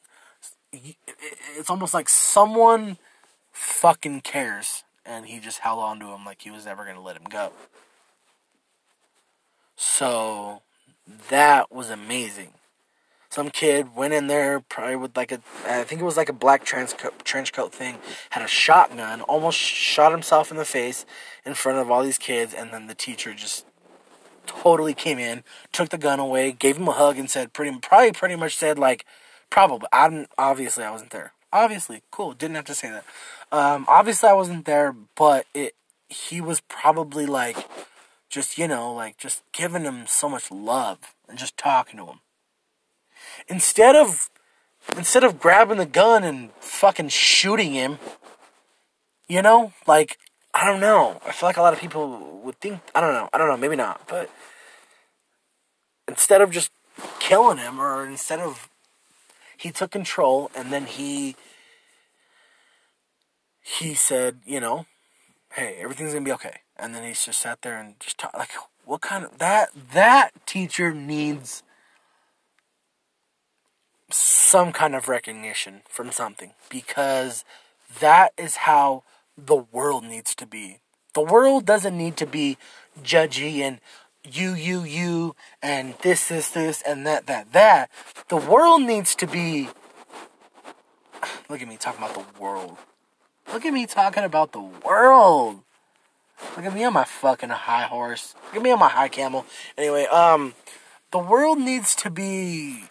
It's 0.72 1.70
almost 1.70 1.94
like 1.94 2.08
someone 2.08 2.96
fucking 3.52 4.22
cares. 4.22 4.84
And 5.04 5.26
he 5.26 5.38
just 5.38 5.60
held 5.60 5.78
on 5.78 6.00
to 6.00 6.06
him 6.06 6.24
like 6.24 6.42
he 6.42 6.50
was 6.50 6.66
never 6.66 6.84
going 6.84 6.96
to 6.96 7.02
let 7.02 7.16
him 7.16 7.24
go. 7.24 7.52
So, 9.80 10.62
that 11.30 11.70
was 11.70 11.88
amazing. 11.88 12.48
Some 13.30 13.48
kid 13.48 13.94
went 13.94 14.12
in 14.12 14.26
there, 14.26 14.58
probably 14.58 14.96
with 14.96 15.16
like 15.16 15.30
a, 15.30 15.40
I 15.64 15.84
think 15.84 16.00
it 16.00 16.04
was 16.04 16.16
like 16.16 16.28
a 16.28 16.32
black 16.32 16.64
trench 16.64 16.98
coat, 16.98 17.24
trench 17.24 17.52
coat 17.52 17.72
thing, 17.72 17.98
had 18.30 18.42
a 18.42 18.48
shotgun, 18.48 19.20
almost 19.20 19.56
shot 19.56 20.10
himself 20.10 20.50
in 20.50 20.56
the 20.56 20.64
face 20.64 21.06
in 21.46 21.54
front 21.54 21.78
of 21.78 21.92
all 21.92 22.02
these 22.02 22.18
kids, 22.18 22.52
and 22.52 22.72
then 22.72 22.88
the 22.88 22.94
teacher 22.96 23.32
just 23.34 23.66
totally 24.46 24.94
came 24.94 25.20
in, 25.20 25.44
took 25.70 25.90
the 25.90 25.98
gun 25.98 26.18
away, 26.18 26.50
gave 26.50 26.76
him 26.76 26.88
a 26.88 26.92
hug, 26.92 27.16
and 27.16 27.30
said 27.30 27.52
pretty 27.52 27.78
probably 27.78 28.10
pretty 28.10 28.34
much 28.34 28.56
said 28.56 28.80
like 28.80 29.04
probably 29.48 29.86
I'm 29.92 30.26
obviously 30.36 30.82
I 30.82 30.90
wasn't 30.90 31.10
there. 31.10 31.34
Obviously, 31.52 32.02
cool. 32.10 32.32
Didn't 32.32 32.56
have 32.56 32.64
to 32.64 32.74
say 32.74 32.90
that. 32.90 33.04
Um, 33.52 33.84
obviously 33.86 34.28
I 34.28 34.32
wasn't 34.32 34.64
there, 34.64 34.92
but 35.14 35.46
it 35.54 35.76
he 36.08 36.40
was 36.40 36.62
probably 36.62 37.26
like 37.26 37.68
just 38.28 38.58
you 38.58 38.68
know 38.68 38.92
like 38.92 39.16
just 39.16 39.42
giving 39.52 39.82
him 39.82 40.06
so 40.06 40.28
much 40.28 40.50
love 40.50 40.98
and 41.28 41.38
just 41.38 41.56
talking 41.56 41.98
to 41.98 42.06
him 42.06 42.20
instead 43.48 43.96
of 43.96 44.30
instead 44.96 45.24
of 45.24 45.38
grabbing 45.38 45.78
the 45.78 45.86
gun 45.86 46.24
and 46.24 46.50
fucking 46.60 47.08
shooting 47.08 47.72
him 47.72 47.98
you 49.28 49.42
know 49.42 49.72
like 49.86 50.18
I 50.54 50.64
don't 50.66 50.80
know. 50.80 51.20
I 51.24 51.30
feel 51.30 51.48
like 51.48 51.56
a 51.56 51.62
lot 51.62 51.72
of 51.72 51.78
people 51.78 52.40
would 52.42 52.58
think 52.60 52.80
I 52.92 53.00
don't 53.00 53.12
know. 53.12 53.28
I 53.32 53.38
don't 53.38 53.48
know. 53.48 53.56
Maybe 53.56 53.76
not. 53.76 54.00
But 54.08 54.28
instead 56.08 56.40
of 56.40 56.50
just 56.50 56.72
killing 57.20 57.58
him, 57.58 57.80
or 57.80 58.04
instead 58.04 58.40
of 58.40 58.68
he 59.56 59.70
took 59.70 59.92
control, 59.92 60.50
and 60.56 60.72
then 60.72 60.86
he 60.86 61.36
he 63.62 63.94
said, 63.94 64.40
you 64.44 64.58
know, 64.58 64.86
hey, 65.54 65.76
everything's 65.80 66.12
gonna 66.12 66.24
be 66.24 66.32
okay. 66.32 66.60
And 66.76 66.94
then 66.94 67.02
he 67.02 67.10
just 67.10 67.40
sat 67.40 67.62
there 67.62 67.78
and 67.78 67.98
just 68.00 68.18
talked 68.18 68.36
like, 68.36 68.50
what 68.84 69.00
kind 69.00 69.24
of 69.24 69.38
that 69.38 69.70
that 69.92 70.30
teacher 70.46 70.92
needs 70.92 71.62
some 74.10 74.72
kind 74.72 74.94
of 74.94 75.08
recognition 75.08 75.82
from 75.88 76.10
something 76.10 76.52
because 76.70 77.44
that 78.00 78.32
is 78.38 78.56
how 78.56 79.02
the 79.36 79.56
world 79.56 80.04
needs 80.04 80.34
to 80.34 80.46
be. 80.46 80.78
The 81.14 81.20
world 81.20 81.66
doesn't 81.66 81.96
need 81.96 82.16
to 82.18 82.26
be 82.26 82.56
judgy 83.02 83.58
and 83.58 83.80
you, 84.24 84.54
you, 84.54 84.82
you, 84.82 85.36
and 85.62 85.94
this, 86.02 86.28
this, 86.28 86.50
this, 86.50 86.82
and 86.82 87.06
that, 87.06 87.26
that, 87.26 87.52
that. 87.52 87.90
The 88.28 88.36
world 88.36 88.82
needs 88.82 89.14
to 89.16 89.26
be. 89.26 89.68
Look 91.48 91.62
at 91.62 91.68
me 91.68 91.76
talking 91.76 92.02
about 92.04 92.14
the 92.14 92.40
world. 92.40 92.76
Look 93.52 93.64
at 93.64 93.72
me 93.72 93.86
talking 93.86 94.24
about 94.24 94.52
the 94.52 94.60
world. 94.60 95.60
Look 96.56 96.66
at 96.66 96.74
me 96.74 96.84
on 96.84 96.92
my 96.92 97.04
fucking 97.04 97.48
high 97.48 97.84
horse. 97.84 98.34
Look 98.46 98.56
at 98.56 98.62
me 98.62 98.70
on 98.70 98.78
my 98.78 98.88
high 98.88 99.08
camel. 99.08 99.46
Anyway, 99.76 100.04
um, 100.04 100.54
the 101.10 101.18
world 101.18 101.58
needs 101.58 101.94
to 101.96 102.10
be. 102.10 102.84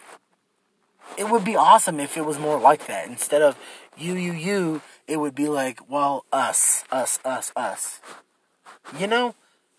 It 1.16 1.30
would 1.30 1.44
be 1.44 1.56
awesome 1.56 2.00
if 2.00 2.16
it 2.16 2.24
was 2.24 2.38
more 2.38 2.58
like 2.60 2.86
that. 2.86 3.08
Instead 3.08 3.40
of 3.40 3.56
you, 3.96 4.14
you, 4.14 4.32
you, 4.32 4.82
it 5.06 5.18
would 5.18 5.34
be 5.34 5.48
like, 5.48 5.88
well, 5.88 6.24
us, 6.32 6.84
us, 6.90 7.18
us, 7.24 7.52
us. 7.56 8.00
You 8.98 9.06
know? 9.06 9.34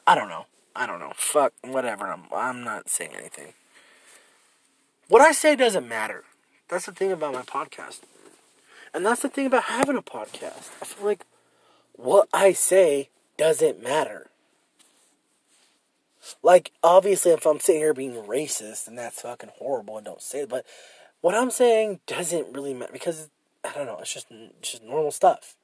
I 0.07 0.15
don't 0.15 0.29
know. 0.29 0.45
I 0.75 0.87
don't 0.87 0.99
know. 0.99 1.13
Fuck, 1.15 1.53
whatever. 1.63 2.07
I'm, 2.07 2.23
I'm 2.33 2.63
not 2.63 2.89
saying 2.89 3.11
anything. 3.15 3.53
What 5.07 5.21
I 5.21 5.31
say 5.31 5.55
doesn't 5.55 5.87
matter. 5.87 6.23
That's 6.69 6.85
the 6.85 6.91
thing 6.91 7.11
about 7.11 7.33
my 7.33 7.41
podcast. 7.41 7.99
And 8.93 9.05
that's 9.05 9.21
the 9.21 9.29
thing 9.29 9.45
about 9.45 9.63
having 9.63 9.97
a 9.97 10.01
podcast. 10.01 10.69
I 10.81 10.85
feel 10.85 11.05
like 11.05 11.25
what 11.93 12.27
I 12.33 12.53
say 12.53 13.09
doesn't 13.37 13.81
matter. 13.81 14.27
Like, 16.43 16.71
obviously, 16.83 17.31
if 17.31 17.45
I'm 17.45 17.59
sitting 17.59 17.81
here 17.81 17.93
being 17.93 18.13
racist, 18.13 18.87
and 18.87 18.97
that's 18.97 19.21
fucking 19.21 19.51
horrible, 19.57 19.97
and 19.97 20.05
don't 20.05 20.21
say 20.21 20.41
it, 20.41 20.49
but 20.49 20.65
what 21.21 21.35
I'm 21.35 21.51
saying 21.51 21.99
doesn't 22.07 22.53
really 22.53 22.73
matter 22.73 22.93
because 22.93 23.29
I 23.63 23.73
don't 23.73 23.85
know. 23.85 23.97
It's 23.99 24.13
just 24.13 24.27
it's 24.31 24.71
just 24.71 24.83
normal 24.83 25.11
stuff. 25.11 25.55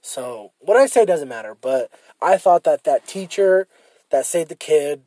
So 0.00 0.52
what 0.58 0.76
I 0.76 0.86
say 0.86 1.04
doesn't 1.04 1.28
matter. 1.28 1.56
But 1.60 1.90
I 2.20 2.36
thought 2.36 2.64
that 2.64 2.84
that 2.84 3.06
teacher 3.06 3.66
that 4.10 4.26
saved 4.26 4.50
the 4.50 4.56
kid 4.56 5.02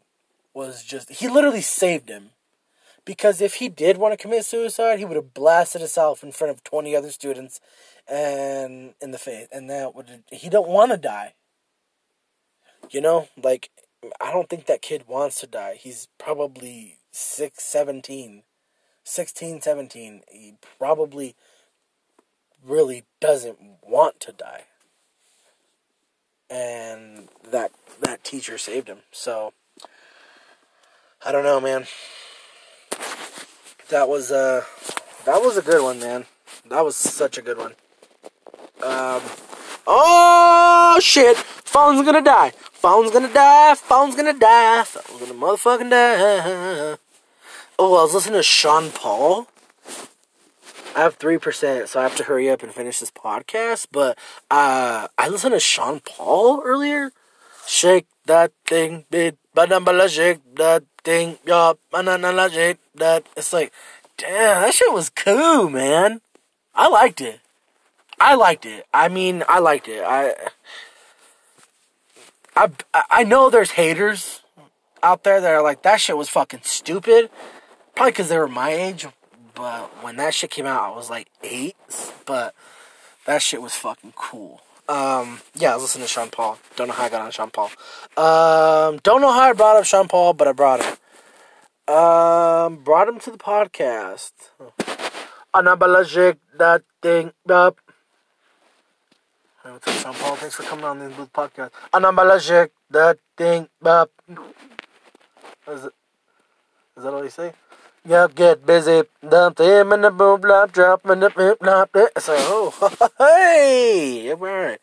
was 0.54 0.84
just 0.84 1.10
he 1.10 1.28
literally 1.28 1.62
saved 1.62 2.10
him. 2.10 2.32
Because 3.06 3.39
if 3.39 3.56
he 3.56 3.70
did 3.70 3.97
want 3.97 4.14
to 4.14 4.18
commit 4.22 4.45
suicide, 4.45 4.99
he 4.99 5.06
would 5.06 5.16
have 5.16 5.34
blasted 5.34 5.82
himself 5.82 6.24
in 6.24 6.32
front 6.32 6.51
of 6.51 6.64
twenty 6.64 6.95
other 6.95 7.12
students, 7.12 7.62
and 8.08 8.95
in 8.99 9.12
the 9.12 9.20
face, 9.20 9.47
and 9.51 9.70
that 9.70 9.95
would 9.95 10.24
he 10.32 10.49
don't 10.49 10.68
want 10.68 10.91
to 10.91 10.97
die. 10.97 11.36
You 12.89 13.01
know, 13.01 13.30
like 13.41 13.70
I 14.20 14.32
don't 14.32 14.49
think 14.49 14.66
that 14.66 14.82
kid 14.82 15.06
wants 15.08 15.39
to 15.41 15.47
die. 15.47 15.78
He's 15.80 16.08
probably 16.18 16.97
six, 17.12 17.64
seventeen. 17.64 18.43
16, 19.06 19.62
17, 19.62 20.24
he 20.32 20.56
probably 20.80 21.36
really 22.64 23.06
doesn't 23.22 23.60
want 23.84 24.20
to 24.20 24.32
die. 24.32 24.64
And 26.49 27.30
that 27.49 27.72
that 28.01 28.24
teacher 28.24 28.58
saved 28.58 28.88
him. 28.88 28.99
So 29.12 29.53
I 31.24 31.32
don't 31.32 31.43
know, 31.43 31.60
man. 31.60 31.86
That 33.89 34.10
was 34.10 34.32
uh 34.32 34.64
that 35.26 35.41
was 35.41 35.58
a 35.58 35.62
good 35.62 35.82
one, 35.82 36.00
man. 36.00 36.26
That 36.70 36.84
was 36.84 36.96
such 36.96 37.38
a 37.38 37.41
good 37.41 37.58
one. 37.58 37.74
Um 38.84 39.22
Oh 39.88 41.00
shit! 41.02 41.38
Phone's 41.38 42.04
gonna 42.04 42.22
die. 42.22 42.52
Phone's 42.72 43.12
gonna 43.12 43.32
die. 43.32 43.76
Phone's 43.76 44.16
gonna 44.16 44.34
die. 44.34 44.84
Phone's 44.84 45.30
gonna 45.30 45.39
motherfucking 45.39 45.89
die. 45.89 46.98
Oh, 47.78 47.96
I 47.96 48.04
was 48.04 48.14
listening 48.14 48.39
to 48.39 48.43
Sean 48.43 48.89
Paul. 48.91 49.48
I 50.96 51.02
have 51.02 51.16
three 51.16 51.38
percent, 51.38 51.89
so 51.89 52.00
I 52.00 52.04
have 52.04 52.16
to 52.16 52.24
hurry 52.24 52.50
up 52.50 52.64
and 52.64 52.74
finish 52.74 53.00
this 53.00 53.12
podcast. 53.12 53.88
But 53.91 54.18
uh, 54.50 55.10
I 55.18 55.28
listened 55.28 55.54
to 55.54 55.60
Sean 55.60 56.00
Paul 56.00 56.62
earlier. 56.64 57.12
Shake 57.68 58.07
that 58.26 58.51
thing, 58.66 59.05
bit, 59.09 59.38
banana, 59.53 60.07
shake 60.07 60.39
that 60.55 60.84
thing, 61.03 61.38
yeah, 61.45 61.74
banana, 61.91 62.49
shake 62.49 62.78
that. 62.95 63.26
It's 63.36 63.53
like, 63.53 63.72
damn, 64.18 64.61
that 64.61 64.74
shit 64.74 64.93
was 64.93 65.09
cool, 65.09 65.70
man. 65.70 66.22
I 66.74 66.88
liked 66.88 67.22
it. 67.22 67.39
I 68.20 68.36
liked 68.36 68.66
it. 68.66 68.86
I 68.93 69.07
mean, 69.09 69.43
I 69.47 69.59
liked 69.59 69.88
it. 69.88 70.03
I, 70.03 70.34
I, 72.55 72.70
I 72.93 73.24
know 73.24 73.49
there's 73.49 73.72
haters 73.72 74.41
out 75.03 75.24
there 75.24 75.41
that 75.41 75.53
are 75.53 75.63
like, 75.63 75.84
that 75.84 76.01
shit 76.01 76.18
was 76.18 76.30
fucking 76.30 76.61
stupid. 76.63 77.30
Probably 77.95 78.11
because 78.11 78.30
they 78.30 78.38
were 78.38 78.47
my 78.47 78.72
age. 78.72 79.07
But 79.53 80.03
when 80.03 80.18
that 80.18 80.34
shit 80.34 80.51
came 80.51 80.66
out, 80.66 80.84
I 80.84 80.95
was 80.95 81.09
like 81.09 81.28
eight. 81.43 81.76
But 82.26 82.53
that 83.26 83.41
shit 83.41 83.61
was 83.61 83.74
fucking 83.76 84.13
cool. 84.16 84.61
Um, 84.88 85.39
yeah, 85.55 85.71
I 85.71 85.75
was 85.75 85.83
listening 85.83 86.05
to 86.05 86.09
Sean 86.09 86.29
Paul. 86.29 86.59
Don't 86.75 86.88
know 86.88 86.93
how 86.93 87.05
I 87.05 87.09
got 87.09 87.21
on 87.21 87.31
Sean 87.31 87.49
Paul. 87.49 87.71
Um, 88.17 88.99
don't 89.03 89.21
know 89.21 89.31
how 89.31 89.49
I 89.49 89.53
brought 89.53 89.77
up 89.77 89.86
Sean 89.86 90.07
Paul, 90.07 90.33
but 90.33 90.47
I 90.47 90.51
brought 90.51 90.83
him. 90.83 91.93
Um, 91.93 92.77
brought 92.83 93.07
him 93.07 93.19
to 93.19 93.31
the 93.31 93.38
podcast. 93.38 94.31
Anabalagic 95.55 96.38
that 96.57 96.83
thing 97.01 97.31
up. 97.49 97.79
What's 99.63 99.88
up, 99.88 99.93
Sean 99.95 100.13
Paul? 100.13 100.36
Thanks 100.36 100.55
for 100.55 100.63
coming 100.63 100.86
on 100.86 100.99
the 100.99 101.09
podcast. 101.33 101.71
Anabalagic 101.91 102.69
that 102.91 103.17
thing 103.38 103.69
up. 103.83 104.11
Is 105.67 105.86
it? 105.86 105.93
Is 106.97 107.03
that 107.03 107.13
all 107.13 107.23
you 107.23 107.29
say? 107.29 107.53
Yep, 108.08 108.36
get 108.36 108.66
busy. 108.68 109.01
Dump 109.28 109.58
him 109.58 109.91
in 109.91 110.01
the 110.01 110.12
boom 110.12 110.39
blop, 110.39 110.72
drop 110.72 111.10
in 111.10 111.22
the 111.22 111.32
boom 111.32 111.56
blop. 111.56 111.89
It's 112.16 112.28
like, 112.28 112.38
oh, 112.41 113.10
hey, 113.18 114.30
all 114.32 114.38
right. 114.38 114.80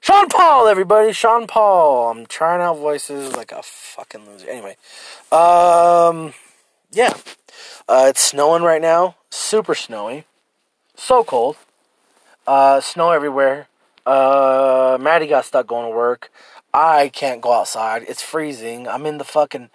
Sean 0.00 0.28
Paul, 0.28 0.66
everybody, 0.66 1.12
Sean 1.12 1.46
Paul. 1.46 2.10
I'm 2.10 2.24
trying 2.24 2.62
out 2.62 2.78
voices 2.78 3.36
like 3.36 3.52
a 3.52 3.62
fucking 3.62 4.24
loser. 4.24 4.48
Anyway, 4.48 4.76
um, 5.30 6.32
yeah, 6.92 7.12
uh, 7.88 8.06
it's 8.08 8.24
snowing 8.24 8.62
right 8.62 8.80
now. 8.80 9.16
Super 9.28 9.74
snowy. 9.74 10.24
So 10.94 11.24
cold. 11.24 11.56
Uh, 12.46 12.80
snow 12.80 13.10
everywhere. 13.10 13.68
Uh, 14.06 14.96
Maddie 14.98 15.26
got 15.26 15.44
stuck 15.44 15.66
going 15.66 15.90
to 15.90 15.94
work. 15.94 16.30
I 16.72 17.08
can't 17.08 17.42
go 17.42 17.52
outside. 17.52 18.04
It's 18.08 18.22
freezing. 18.22 18.88
I'm 18.88 19.04
in 19.04 19.18
the 19.18 19.24
fucking. 19.24 19.68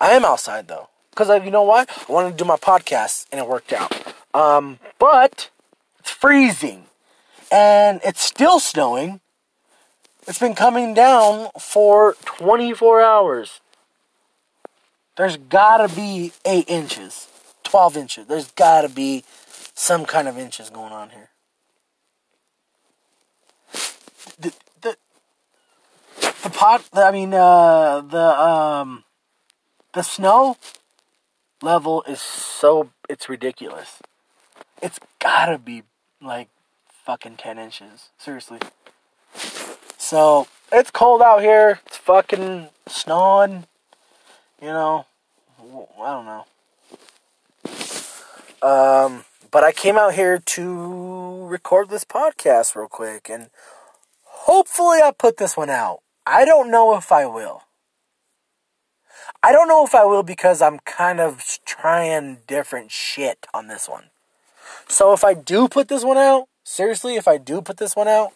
I 0.00 0.10
am 0.10 0.24
outside 0.24 0.68
though. 0.68 0.88
Because 1.18 1.44
you 1.44 1.50
know 1.50 1.64
what? 1.64 1.90
I 2.08 2.12
wanted 2.12 2.30
to 2.30 2.36
do 2.36 2.44
my 2.44 2.54
podcast 2.54 3.26
and 3.32 3.40
it 3.40 3.48
worked 3.48 3.72
out. 3.72 3.92
Um, 4.34 4.78
but 5.00 5.50
it's 5.98 6.12
freezing. 6.12 6.84
And 7.50 8.00
it's 8.04 8.22
still 8.22 8.60
snowing. 8.60 9.18
It's 10.28 10.38
been 10.38 10.54
coming 10.54 10.94
down 10.94 11.48
for 11.58 12.14
24 12.24 13.02
hours. 13.02 13.58
There's 15.16 15.36
gotta 15.36 15.92
be 15.92 16.30
8 16.44 16.66
inches, 16.68 17.26
12 17.64 17.96
inches. 17.96 18.26
There's 18.28 18.52
gotta 18.52 18.88
be 18.88 19.24
some 19.74 20.04
kind 20.04 20.28
of 20.28 20.38
inches 20.38 20.70
going 20.70 20.92
on 20.92 21.10
here. 21.10 21.30
The, 24.38 24.54
the, 24.82 24.96
the 26.44 26.50
pot, 26.50 26.84
I 26.92 27.10
mean, 27.10 27.34
uh, 27.34 28.02
the, 28.02 28.40
um, 28.40 29.02
the 29.94 30.02
snow 30.02 30.56
level 31.62 32.02
is 32.04 32.20
so 32.20 32.90
it's 33.08 33.28
ridiculous. 33.28 34.00
It's 34.82 35.00
gotta 35.18 35.58
be 35.58 35.82
like 36.20 36.48
fucking 37.04 37.36
ten 37.36 37.58
inches. 37.58 38.10
Seriously. 38.18 38.58
So 39.96 40.46
it's 40.72 40.90
cold 40.90 41.22
out 41.22 41.42
here. 41.42 41.80
It's 41.86 41.96
fucking 41.96 42.68
snowing. 42.86 43.66
You 44.60 44.68
know, 44.68 45.06
I 45.60 46.12
don't 46.12 46.26
know. 46.26 46.44
Um, 48.60 49.24
but 49.50 49.62
I 49.64 49.72
came 49.72 49.96
out 49.96 50.14
here 50.14 50.38
to 50.38 51.46
record 51.46 51.90
this 51.90 52.04
podcast 52.04 52.74
real 52.74 52.88
quick, 52.88 53.28
and 53.30 53.50
hopefully 54.24 54.98
I 55.02 55.12
put 55.16 55.36
this 55.36 55.56
one 55.56 55.70
out. 55.70 56.00
I 56.26 56.44
don't 56.44 56.70
know 56.70 56.96
if 56.96 57.12
I 57.12 57.26
will. 57.26 57.62
I 59.42 59.52
don't 59.52 59.68
know 59.68 59.84
if 59.84 59.94
I 59.94 60.04
will 60.04 60.22
because 60.22 60.60
I'm 60.60 60.78
kind 60.80 61.20
of 61.20 61.58
trying 61.64 62.38
different 62.46 62.90
shit 62.90 63.46
on 63.54 63.68
this 63.68 63.88
one. 63.88 64.04
So 64.88 65.12
if 65.12 65.24
I 65.24 65.34
do 65.34 65.68
put 65.68 65.88
this 65.88 66.04
one 66.04 66.16
out, 66.16 66.48
seriously, 66.64 67.16
if 67.16 67.28
I 67.28 67.38
do 67.38 67.62
put 67.62 67.76
this 67.76 67.94
one 67.94 68.08
out, 68.08 68.32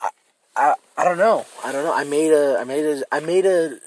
I, 0.00 0.10
I, 0.54 0.74
I 0.96 1.04
don't 1.04 1.18
know. 1.18 1.46
I 1.64 1.72
don't 1.72 1.84
know. 1.84 1.94
I 1.94 2.04
made 2.04 2.32
a 2.32 2.58
I 2.58 2.64
made 2.64 2.84
a 2.84 3.02
I 3.12 3.20
made 3.20 3.46
a 3.46 3.78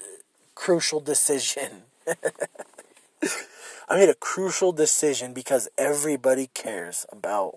crucial 0.54 1.00
decision. 1.00 1.82
I 3.88 3.96
made 3.96 4.08
a 4.08 4.14
crucial 4.14 4.72
decision 4.72 5.32
because 5.32 5.68
everybody 5.76 6.48
cares 6.54 7.06
about 7.10 7.56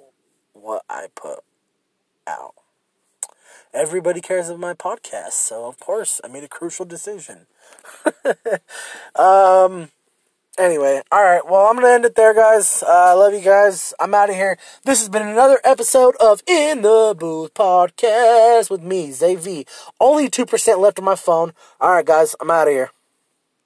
what 0.54 0.84
I 0.90 1.08
put 1.16 1.40
out. 2.26 2.56
Everybody 3.74 4.22
cares 4.22 4.50
about 4.50 4.60
my 4.60 4.74
podcast, 4.74 5.34
so 5.34 5.66
of 5.66 5.80
course 5.80 6.22
I 6.24 6.28
made 6.28 6.44
a 6.44 6.48
crucial 6.48 6.86
decision. 6.86 7.48
um. 9.16 9.90
Anyway, 10.56 11.02
all 11.12 11.24
right. 11.24 11.44
Well, 11.44 11.66
I'm 11.66 11.76
gonna 11.76 11.90
end 11.90 12.06
it 12.06 12.14
there, 12.14 12.34
guys. 12.36 12.84
Uh, 12.84 12.92
I 12.92 13.14
love 13.14 13.34
you 13.34 13.42
guys. 13.42 13.92
I'm 14.00 14.14
out 14.14 14.30
of 14.30 14.36
here. 14.36 14.56
This 14.86 15.00
has 15.00 15.10
been 15.10 15.28
another 15.28 15.60
episode 15.64 16.16
of 16.20 16.44
In 16.46 16.84
the 16.84 17.16
Booth 17.18 17.56
podcast 17.56 18.70
with 18.70 18.84
me, 18.84 19.12
Zay 19.12 19.34
V. 19.34 19.66
Only 20.00 20.30
two 20.30 20.46
percent 20.46 20.80
left 20.80 21.00
on 21.00 21.06
my 21.06 21.16
phone. 21.16 21.54
All 21.82 21.94
right, 21.94 22.06
guys. 22.06 22.36
I'm 22.40 22.52
out 22.52 22.68
of 22.68 22.74
here. 22.74 22.92